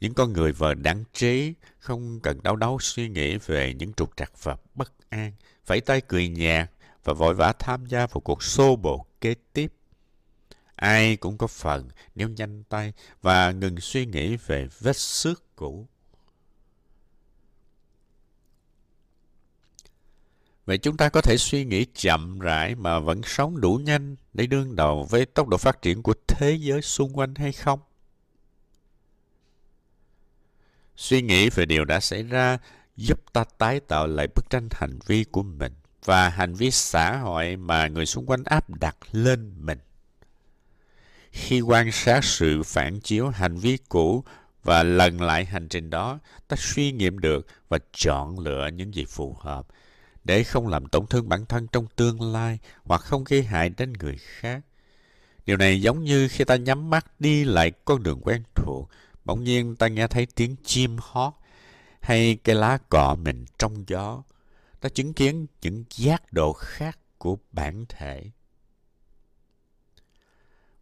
Những 0.01 0.15
con 0.15 0.33
người 0.33 0.53
vờ 0.53 0.75
đáng 0.75 1.05
trí, 1.13 1.55
không 1.79 2.21
cần 2.21 2.43
đau 2.43 2.57
đớn 2.57 2.77
suy 2.81 3.09
nghĩ 3.09 3.37
về 3.37 3.75
những 3.75 3.93
trục 3.93 4.17
trặc 4.17 4.33
và 4.43 4.57
bất 4.75 4.93
an, 5.09 5.33
phải 5.65 5.81
tay 5.81 6.01
cười 6.01 6.29
nhạt 6.29 6.71
và 7.05 7.13
vội 7.13 7.35
vã 7.35 7.53
tham 7.59 7.87
gia 7.87 8.07
vào 8.07 8.21
cuộc 8.21 8.43
xô 8.43 8.77
bồ 8.77 9.07
kế 9.21 9.35
tiếp. 9.53 9.73
Ai 10.75 11.17
cũng 11.17 11.39
có 11.39 11.47
phần, 11.47 11.89
nếu 12.15 12.29
nhanh 12.29 12.65
tay 12.65 12.93
và 13.23 13.51
ngừng 13.51 13.81
suy 13.81 14.07
nghĩ 14.07 14.37
về 14.37 14.69
vết 14.81 14.97
xước 14.97 15.57
cũ. 15.57 15.87
Vậy 20.67 20.79
chúng 20.79 20.97
ta 20.97 21.09
có 21.09 21.21
thể 21.21 21.37
suy 21.39 21.65
nghĩ 21.65 21.87
chậm 21.95 22.39
rãi 22.39 22.75
mà 22.75 22.99
vẫn 22.99 23.21
sống 23.25 23.61
đủ 23.61 23.81
nhanh 23.85 24.17
để 24.33 24.47
đương 24.47 24.77
đầu 24.77 25.07
với 25.11 25.27
tốc 25.27 25.49
độ 25.49 25.57
phát 25.57 25.83
triển 25.83 26.03
của 26.03 26.15
thế 26.29 26.55
giới 26.55 26.83
xung 26.83 27.19
quanh 27.19 27.35
hay 27.35 27.53
không? 27.53 27.81
Suy 30.97 31.23
nghĩ 31.23 31.51
về 31.51 31.67
điều 31.67 31.85
đã 31.85 32.01
xảy 32.01 32.23
ra 32.23 32.59
giúp 32.97 33.33
ta 33.33 33.45
tái 33.59 33.81
tạo 33.81 34.07
lại 34.07 34.29
bức 34.35 34.51
tranh 34.51 34.69
hành 34.73 34.99
vi 35.07 35.25
của 35.25 35.43
mình 35.43 35.73
và 36.05 36.29
hành 36.29 36.55
vi 36.55 36.71
xã 36.71 37.17
hội 37.17 37.57
mà 37.57 37.89
người 37.89 38.07
xung 38.07 38.27
quanh 38.27 38.45
áp 38.45 38.71
đặt 38.71 38.97
lên 39.13 39.53
mình. 39.59 39.79
Khi 41.33 41.61
quan 41.61 41.93
sát 41.93 42.25
sự 42.25 42.63
phản 42.63 43.01
chiếu 43.01 43.29
hành 43.29 43.57
vi 43.57 43.79
cũ 43.89 44.25
và 44.63 44.83
lần 44.83 45.21
lại 45.21 45.45
hành 45.45 45.69
trình 45.69 45.91
đó, 45.91 46.19
ta 46.49 46.57
suy 46.59 46.93
nghiệm 46.93 47.19
được 47.19 47.47
và 47.69 47.79
chọn 47.93 48.39
lựa 48.39 48.69
những 48.73 48.95
gì 48.95 49.05
phù 49.05 49.37
hợp 49.41 49.67
để 50.25 50.45
không 50.45 50.69
làm 50.69 50.87
tổn 50.87 51.07
thương 51.07 51.29
bản 51.29 51.47
thân 51.47 51.67
trong 51.73 51.87
tương 51.97 52.33
lai 52.33 52.59
hoặc 52.85 53.01
không 53.01 53.25
gây 53.25 53.43
hại 53.43 53.69
đến 53.69 53.93
người 53.93 54.17
khác. 54.17 54.61
Điều 55.47 55.57
này 55.57 55.83
giống 55.83 56.05
như 56.05 56.29
khi 56.29 56.45
ta 56.45 56.57
nhắm 56.57 56.91
mắt 56.91 57.21
đi 57.21 57.45
lại 57.45 57.73
con 57.85 58.03
đường 58.03 58.21
quen 58.23 58.43
thuộc, 58.55 58.89
bỗng 59.25 59.45
nhiên 59.45 59.77
ta 59.77 59.89
nghe 59.89 60.07
thấy 60.07 60.27
tiếng 60.35 60.57
chim 60.65 60.97
hót 61.01 61.33
hay 62.01 62.39
cái 62.45 62.55
lá 62.55 62.79
cọ 62.89 63.15
mình 63.15 63.45
trong 63.59 63.85
gió. 63.87 64.23
Ta 64.81 64.89
chứng 64.89 65.15
kiến 65.15 65.47
những 65.63 65.85
giác 65.97 66.33
độ 66.33 66.53
khác 66.53 66.99
của 67.19 67.39
bản 67.53 67.85
thể. 67.89 68.31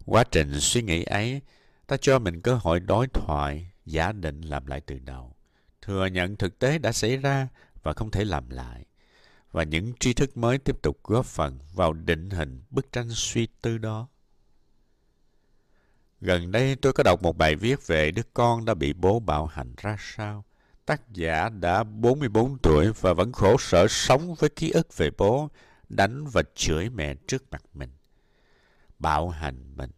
Quá 0.06 0.24
trình 0.24 0.60
suy 0.60 0.82
nghĩ 0.82 1.02
ấy, 1.02 1.40
ta 1.86 1.96
cho 1.96 2.18
mình 2.18 2.40
cơ 2.40 2.54
hội 2.54 2.80
đối 2.80 3.06
thoại, 3.08 3.70
giả 3.86 4.12
định 4.12 4.40
làm 4.40 4.66
lại 4.66 4.80
từ 4.80 4.98
đầu. 4.98 5.34
Thừa 5.82 6.06
nhận 6.06 6.36
thực 6.36 6.58
tế 6.58 6.78
đã 6.78 6.92
xảy 6.92 7.16
ra 7.16 7.48
và 7.82 7.92
không 7.92 8.10
thể 8.10 8.24
làm 8.24 8.50
lại. 8.50 8.84
Và 9.52 9.62
những 9.62 9.92
tri 10.00 10.14
thức 10.14 10.36
mới 10.36 10.58
tiếp 10.58 10.82
tục 10.82 11.00
góp 11.04 11.26
phần 11.26 11.58
vào 11.74 11.92
định 11.92 12.30
hình 12.30 12.62
bức 12.70 12.92
tranh 12.92 13.08
suy 13.10 13.48
tư 13.62 13.78
đó. 13.78 14.08
Gần 16.20 16.52
đây 16.52 16.76
tôi 16.76 16.92
có 16.92 17.02
đọc 17.02 17.22
một 17.22 17.36
bài 17.36 17.56
viết 17.56 17.86
về 17.86 18.10
đứa 18.10 18.22
con 18.34 18.64
đã 18.64 18.74
bị 18.74 18.92
bố 18.92 19.20
bạo 19.20 19.46
hành 19.46 19.74
ra 19.76 19.96
sao. 20.00 20.44
Tác 20.88 21.12
giả 21.12 21.48
đã 21.48 21.84
44 21.84 22.58
tuổi 22.58 22.92
và 23.00 23.12
vẫn 23.12 23.32
khổ 23.32 23.56
sở 23.58 23.86
sống 23.88 24.34
với 24.34 24.50
ký 24.50 24.70
ức 24.70 24.96
về 24.96 25.10
bố, 25.18 25.48
đánh 25.88 26.26
và 26.32 26.42
chửi 26.54 26.90
mẹ 26.90 27.14
trước 27.14 27.44
mặt 27.50 27.62
mình. 27.74 27.90
Bạo 28.98 29.28
hành 29.28 29.76
mình. 29.76 29.90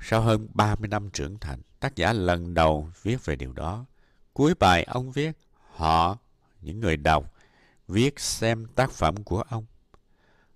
Sau 0.00 0.20
hơn 0.20 0.48
30 0.54 0.88
năm 0.88 1.10
trưởng 1.10 1.38
thành, 1.38 1.62
tác 1.80 1.96
giả 1.96 2.12
lần 2.12 2.54
đầu 2.54 2.88
viết 3.02 3.24
về 3.24 3.36
điều 3.36 3.52
đó. 3.52 3.84
Cuối 4.32 4.54
bài 4.54 4.84
ông 4.84 5.12
viết, 5.12 5.32
họ, 5.70 6.18
những 6.60 6.80
người 6.80 6.96
đọc, 6.96 7.34
viết 7.88 8.20
xem 8.20 8.66
tác 8.66 8.90
phẩm 8.90 9.24
của 9.24 9.42
ông. 9.48 9.66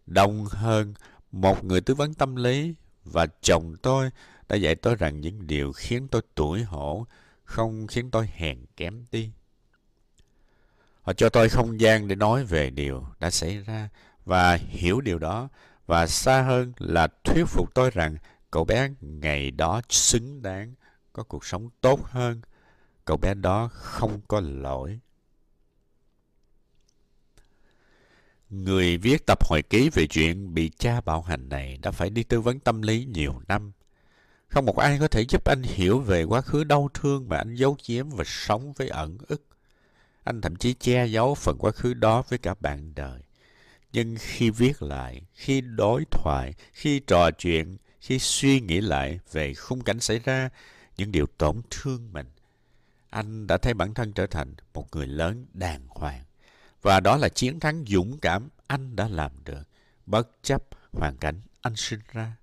Đông 0.07 0.45
hơn, 0.45 0.95
một 1.33 1.65
người 1.65 1.81
tư 1.81 1.95
vấn 1.95 2.15
tâm 2.15 2.37
lý 2.37 2.75
và 3.05 3.27
chồng 3.41 3.75
tôi 3.83 4.11
đã 4.49 4.57
dạy 4.57 4.75
tôi 4.75 4.95
rằng 4.95 5.21
những 5.21 5.47
điều 5.47 5.73
khiến 5.73 6.09
tôi 6.09 6.23
tuổi 6.35 6.63
hổ 6.63 7.07
không 7.51 7.87
khiến 7.87 8.11
tôi 8.11 8.29
hèn 8.35 8.59
kém 8.77 9.05
đi. 9.11 9.31
Họ 11.03 11.13
cho 11.13 11.29
tôi 11.29 11.49
không 11.49 11.81
gian 11.81 12.09
để 12.09 12.15
nói 12.15 12.45
về 12.45 12.71
điều 12.71 13.07
đã 13.21 13.31
xảy 13.31 13.59
ra 13.59 13.89
và 14.25 14.55
hiểu 14.55 15.01
điều 15.01 15.19
đó 15.19 15.49
và 15.87 16.07
xa 16.07 16.43
hơn 16.43 16.73
là 16.79 17.09
thuyết 17.25 17.45
phục 17.45 17.75
tôi 17.75 17.91
rằng 17.91 18.17
cậu 18.51 18.65
bé 18.65 18.91
ngày 19.01 19.51
đó 19.51 19.81
xứng 19.89 20.43
đáng 20.43 20.75
có 21.13 21.23
cuộc 21.23 21.45
sống 21.45 21.69
tốt 21.81 22.01
hơn. 22.05 22.41
Cậu 23.05 23.17
bé 23.17 23.35
đó 23.35 23.69
không 23.73 24.21
có 24.29 24.41
lỗi. 24.41 25.01
Người 28.51 28.97
viết 28.97 29.27
tập 29.27 29.45
hồi 29.45 29.63
ký 29.63 29.91
về 29.91 30.07
chuyện 30.07 30.55
bị 30.55 30.71
cha 30.79 31.01
bạo 31.01 31.23
hành 31.23 31.49
này 31.49 31.79
đã 31.83 31.91
phải 31.91 32.11
đi 32.11 32.23
tư 32.23 32.41
vấn 32.41 32.61
tâm 32.61 32.83
lý 32.83 33.05
nhiều 33.05 33.41
năm. 33.49 33.73
Không 34.51 34.67
một 34.67 34.77
ai 34.77 34.99
có 34.99 35.09
thể 35.09 35.25
giúp 35.29 35.45
anh 35.45 35.63
hiểu 35.63 35.99
về 35.99 36.25
quá 36.25 36.41
khứ 36.41 36.65
đau 36.65 36.89
thương 36.95 37.29
mà 37.29 37.37
anh 37.37 37.55
giấu 37.55 37.77
giếm 37.89 38.09
và 38.11 38.25
sống 38.27 38.73
với 38.73 38.89
ẩn 38.89 39.19
ức. 39.29 39.47
Anh 40.25 40.41
thậm 40.41 40.57
chí 40.57 40.75
che 40.75 41.07
giấu 41.07 41.35
phần 41.35 41.59
quá 41.59 41.71
khứ 41.71 41.95
đó 41.95 42.23
với 42.29 42.39
cả 42.39 42.55
bạn 42.61 42.95
đời. 42.95 43.21
Nhưng 43.93 44.17
khi 44.19 44.51
viết 44.51 44.83
lại, 44.83 45.23
khi 45.35 45.61
đối 45.61 46.05
thoại, 46.11 46.55
khi 46.73 47.01
trò 47.01 47.31
chuyện, 47.31 47.77
khi 48.01 48.19
suy 48.19 48.61
nghĩ 48.61 48.81
lại 48.81 49.21
về 49.33 49.55
khung 49.55 49.81
cảnh 49.81 50.01
xảy 50.01 50.19
ra, 50.19 50.51
những 50.97 51.13
điều 51.13 51.27
tổn 51.27 51.61
thương 51.71 52.13
mình, 52.13 52.27
anh 53.11 53.47
đã 53.47 53.57
thấy 53.57 53.75
bản 53.75 53.95
thân 53.95 54.13
trở 54.13 54.27
thành 54.27 54.55
một 54.75 54.97
người 54.97 55.07
lớn 55.07 55.47
đàng 55.53 55.87
hoàng. 55.89 56.25
Và 56.83 57.01
đó 57.01 57.17
là 57.17 57.29
chiến 57.29 57.61
thắng 57.61 57.85
dũng 57.89 58.19
cảm 58.19 58.49
anh 58.67 58.97
đã 58.97 59.09
làm 59.09 59.33
được, 59.45 59.63
bất 60.07 60.29
chấp 60.43 60.63
hoàn 60.93 61.17
cảnh 61.17 61.41
anh 61.61 61.77
sinh 61.77 62.01
ra. 62.13 62.37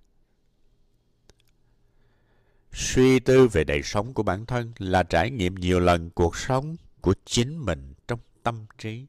Suy 2.72 3.20
tư 3.20 3.48
về 3.48 3.64
đời 3.64 3.82
sống 3.82 4.14
của 4.14 4.22
bản 4.22 4.46
thân 4.46 4.72
là 4.78 5.02
trải 5.02 5.30
nghiệm 5.30 5.54
nhiều 5.54 5.80
lần 5.80 6.10
cuộc 6.10 6.36
sống 6.36 6.76
của 7.00 7.14
chính 7.24 7.58
mình 7.58 7.94
trong 8.08 8.20
tâm 8.42 8.66
trí. 8.78 9.06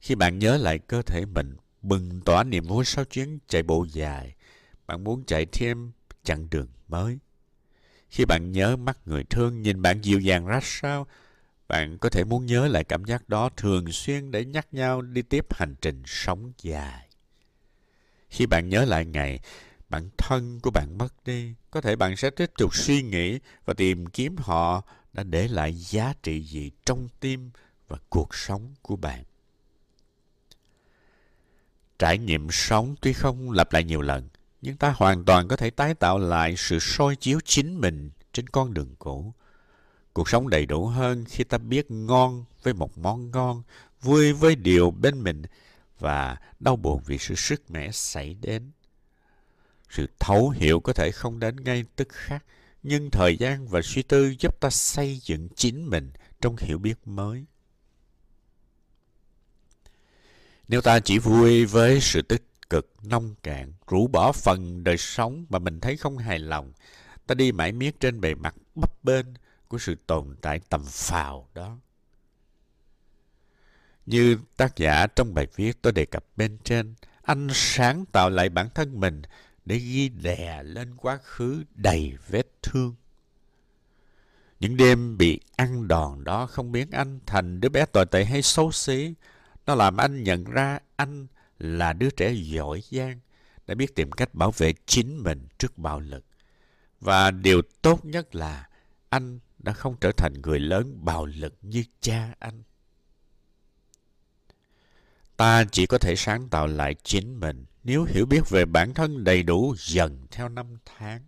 Khi 0.00 0.14
bạn 0.14 0.38
nhớ 0.38 0.56
lại 0.56 0.78
cơ 0.78 1.02
thể 1.02 1.24
mình 1.24 1.56
bừng 1.82 2.20
tỏa 2.20 2.44
niềm 2.44 2.64
vui 2.64 2.84
sau 2.84 3.04
chuyến 3.04 3.38
chạy 3.48 3.62
bộ 3.62 3.86
dài, 3.92 4.34
bạn 4.86 5.04
muốn 5.04 5.24
chạy 5.24 5.46
thêm 5.46 5.92
chặng 6.24 6.48
đường 6.50 6.68
mới. 6.88 7.18
Khi 8.08 8.24
bạn 8.24 8.52
nhớ 8.52 8.76
mắt 8.76 8.98
người 9.06 9.24
thương 9.24 9.62
nhìn 9.62 9.82
bạn 9.82 10.00
dịu 10.04 10.20
dàng 10.20 10.46
ra 10.46 10.60
sao, 10.62 11.06
bạn 11.68 11.98
có 11.98 12.08
thể 12.08 12.24
muốn 12.24 12.46
nhớ 12.46 12.68
lại 12.68 12.84
cảm 12.84 13.04
giác 13.04 13.28
đó 13.28 13.50
thường 13.56 13.92
xuyên 13.92 14.30
để 14.30 14.44
nhắc 14.44 14.66
nhau 14.72 15.02
đi 15.02 15.22
tiếp 15.22 15.54
hành 15.54 15.74
trình 15.80 16.02
sống 16.06 16.52
dài. 16.62 17.08
Khi 18.28 18.46
bạn 18.46 18.68
nhớ 18.68 18.84
lại 18.84 19.04
ngày 19.04 19.40
bản 19.90 20.10
thân 20.18 20.60
của 20.60 20.70
bạn 20.70 20.98
mất 20.98 21.14
đi, 21.24 21.54
có 21.70 21.80
thể 21.80 21.96
bạn 21.96 22.16
sẽ 22.16 22.30
tiếp 22.30 22.50
tục 22.58 22.74
suy 22.74 23.02
nghĩ 23.02 23.38
và 23.64 23.74
tìm 23.74 24.06
kiếm 24.06 24.36
họ 24.36 24.82
đã 25.12 25.22
để 25.22 25.48
lại 25.48 25.72
giá 25.74 26.14
trị 26.22 26.42
gì 26.42 26.70
trong 26.86 27.08
tim 27.20 27.50
và 27.88 27.96
cuộc 28.08 28.34
sống 28.34 28.74
của 28.82 28.96
bạn. 28.96 29.24
Trải 31.98 32.18
nghiệm 32.18 32.50
sống 32.50 32.94
tuy 33.00 33.12
không 33.12 33.50
lặp 33.50 33.72
lại 33.72 33.84
nhiều 33.84 34.00
lần, 34.00 34.28
nhưng 34.62 34.76
ta 34.76 34.94
hoàn 34.96 35.24
toàn 35.24 35.48
có 35.48 35.56
thể 35.56 35.70
tái 35.70 35.94
tạo 35.94 36.18
lại 36.18 36.54
sự 36.56 36.78
soi 36.80 37.16
chiếu 37.16 37.38
chính 37.44 37.80
mình 37.80 38.10
trên 38.32 38.48
con 38.48 38.74
đường 38.74 38.94
cũ. 38.98 39.34
Cuộc 40.12 40.28
sống 40.28 40.48
đầy 40.48 40.66
đủ 40.66 40.86
hơn 40.86 41.24
khi 41.24 41.44
ta 41.44 41.58
biết 41.58 41.90
ngon 41.90 42.44
với 42.62 42.74
một 42.74 42.98
món 42.98 43.30
ngon, 43.30 43.62
vui 44.00 44.32
với 44.32 44.56
điều 44.56 44.90
bên 44.90 45.22
mình 45.22 45.42
và 45.98 46.36
đau 46.60 46.76
buồn 46.76 47.02
vì 47.06 47.18
sự 47.18 47.34
sức 47.34 47.70
mẻ 47.70 47.90
xảy 47.90 48.34
đến. 48.34 48.70
Sự 49.90 50.06
thấu 50.18 50.50
hiểu 50.50 50.80
có 50.80 50.92
thể 50.92 51.10
không 51.12 51.38
đến 51.38 51.56
ngay 51.56 51.84
tức 51.96 52.08
khắc, 52.10 52.44
nhưng 52.82 53.10
thời 53.10 53.36
gian 53.36 53.68
và 53.68 53.80
suy 53.82 54.02
tư 54.02 54.34
giúp 54.38 54.60
ta 54.60 54.70
xây 54.70 55.20
dựng 55.22 55.48
chính 55.56 55.90
mình 55.90 56.10
trong 56.40 56.56
hiểu 56.56 56.78
biết 56.78 56.98
mới. 57.04 57.44
Nếu 60.68 60.80
ta 60.80 61.00
chỉ 61.00 61.18
vui 61.18 61.64
với 61.64 62.00
sự 62.00 62.22
tích 62.22 62.42
cực, 62.70 62.92
nông 63.02 63.34
cạn, 63.42 63.72
rũ 63.86 64.06
bỏ 64.06 64.32
phần 64.32 64.84
đời 64.84 64.96
sống 64.96 65.46
mà 65.48 65.58
mình 65.58 65.80
thấy 65.80 65.96
không 65.96 66.18
hài 66.18 66.38
lòng, 66.38 66.72
ta 67.26 67.34
đi 67.34 67.52
mãi 67.52 67.72
miết 67.72 68.00
trên 68.00 68.20
bề 68.20 68.34
mặt 68.34 68.54
bấp 68.74 69.04
bênh 69.04 69.26
của 69.68 69.78
sự 69.78 69.94
tồn 70.06 70.36
tại 70.40 70.60
tầm 70.68 70.84
phào 70.84 71.48
đó. 71.54 71.76
Như 74.06 74.38
tác 74.56 74.76
giả 74.76 75.06
trong 75.06 75.34
bài 75.34 75.46
viết 75.56 75.82
tôi 75.82 75.92
đề 75.92 76.04
cập 76.06 76.24
bên 76.36 76.58
trên, 76.64 76.94
anh 77.22 77.48
sáng 77.52 78.04
tạo 78.12 78.30
lại 78.30 78.48
bản 78.48 78.68
thân 78.74 79.00
mình 79.00 79.22
để 79.70 79.78
ghi 79.78 80.08
đè 80.08 80.62
lên 80.62 80.96
quá 80.96 81.18
khứ 81.22 81.64
đầy 81.74 82.16
vết 82.28 82.46
thương. 82.62 82.94
Những 84.60 84.76
đêm 84.76 85.18
bị 85.18 85.40
ăn 85.56 85.88
đòn 85.88 86.24
đó 86.24 86.46
không 86.46 86.72
biến 86.72 86.90
anh 86.90 87.20
thành 87.26 87.60
đứa 87.60 87.68
bé 87.68 87.86
tồi 87.86 88.06
tệ 88.06 88.24
hay 88.24 88.42
xấu 88.42 88.72
xí. 88.72 89.14
Nó 89.66 89.74
làm 89.74 89.96
anh 89.96 90.22
nhận 90.22 90.44
ra 90.44 90.78
anh 90.96 91.26
là 91.58 91.92
đứa 91.92 92.10
trẻ 92.10 92.32
giỏi 92.32 92.82
giang, 92.90 93.20
đã 93.66 93.74
biết 93.74 93.94
tìm 93.94 94.12
cách 94.12 94.34
bảo 94.34 94.50
vệ 94.50 94.74
chính 94.86 95.22
mình 95.22 95.48
trước 95.58 95.78
bạo 95.78 96.00
lực. 96.00 96.24
Và 97.00 97.30
điều 97.30 97.62
tốt 97.82 98.04
nhất 98.04 98.34
là 98.34 98.68
anh 99.08 99.38
đã 99.58 99.72
không 99.72 99.96
trở 100.00 100.12
thành 100.12 100.32
người 100.42 100.60
lớn 100.60 101.04
bạo 101.04 101.26
lực 101.26 101.54
như 101.62 101.84
cha 102.00 102.34
anh. 102.38 102.62
Ta 105.36 105.64
chỉ 105.64 105.86
có 105.86 105.98
thể 105.98 106.16
sáng 106.16 106.48
tạo 106.48 106.66
lại 106.66 106.94
chính 107.02 107.40
mình 107.40 107.64
nếu 107.84 108.04
hiểu 108.04 108.26
biết 108.26 108.48
về 108.48 108.64
bản 108.64 108.94
thân 108.94 109.24
đầy 109.24 109.42
đủ 109.42 109.74
dần 109.78 110.26
theo 110.30 110.48
năm 110.48 110.66
tháng. 110.84 111.22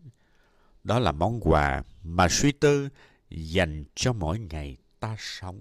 Đó 0.85 0.99
là 0.99 1.13
món 1.13 1.41
quà 1.41 1.83
mà 2.05 2.29
suy 2.29 2.53
tư 2.53 2.89
dành 3.31 3.85
cho 3.95 4.13
mỗi 4.13 4.39
ngày 4.39 4.77
ta 5.01 5.17
sống. 5.19 5.61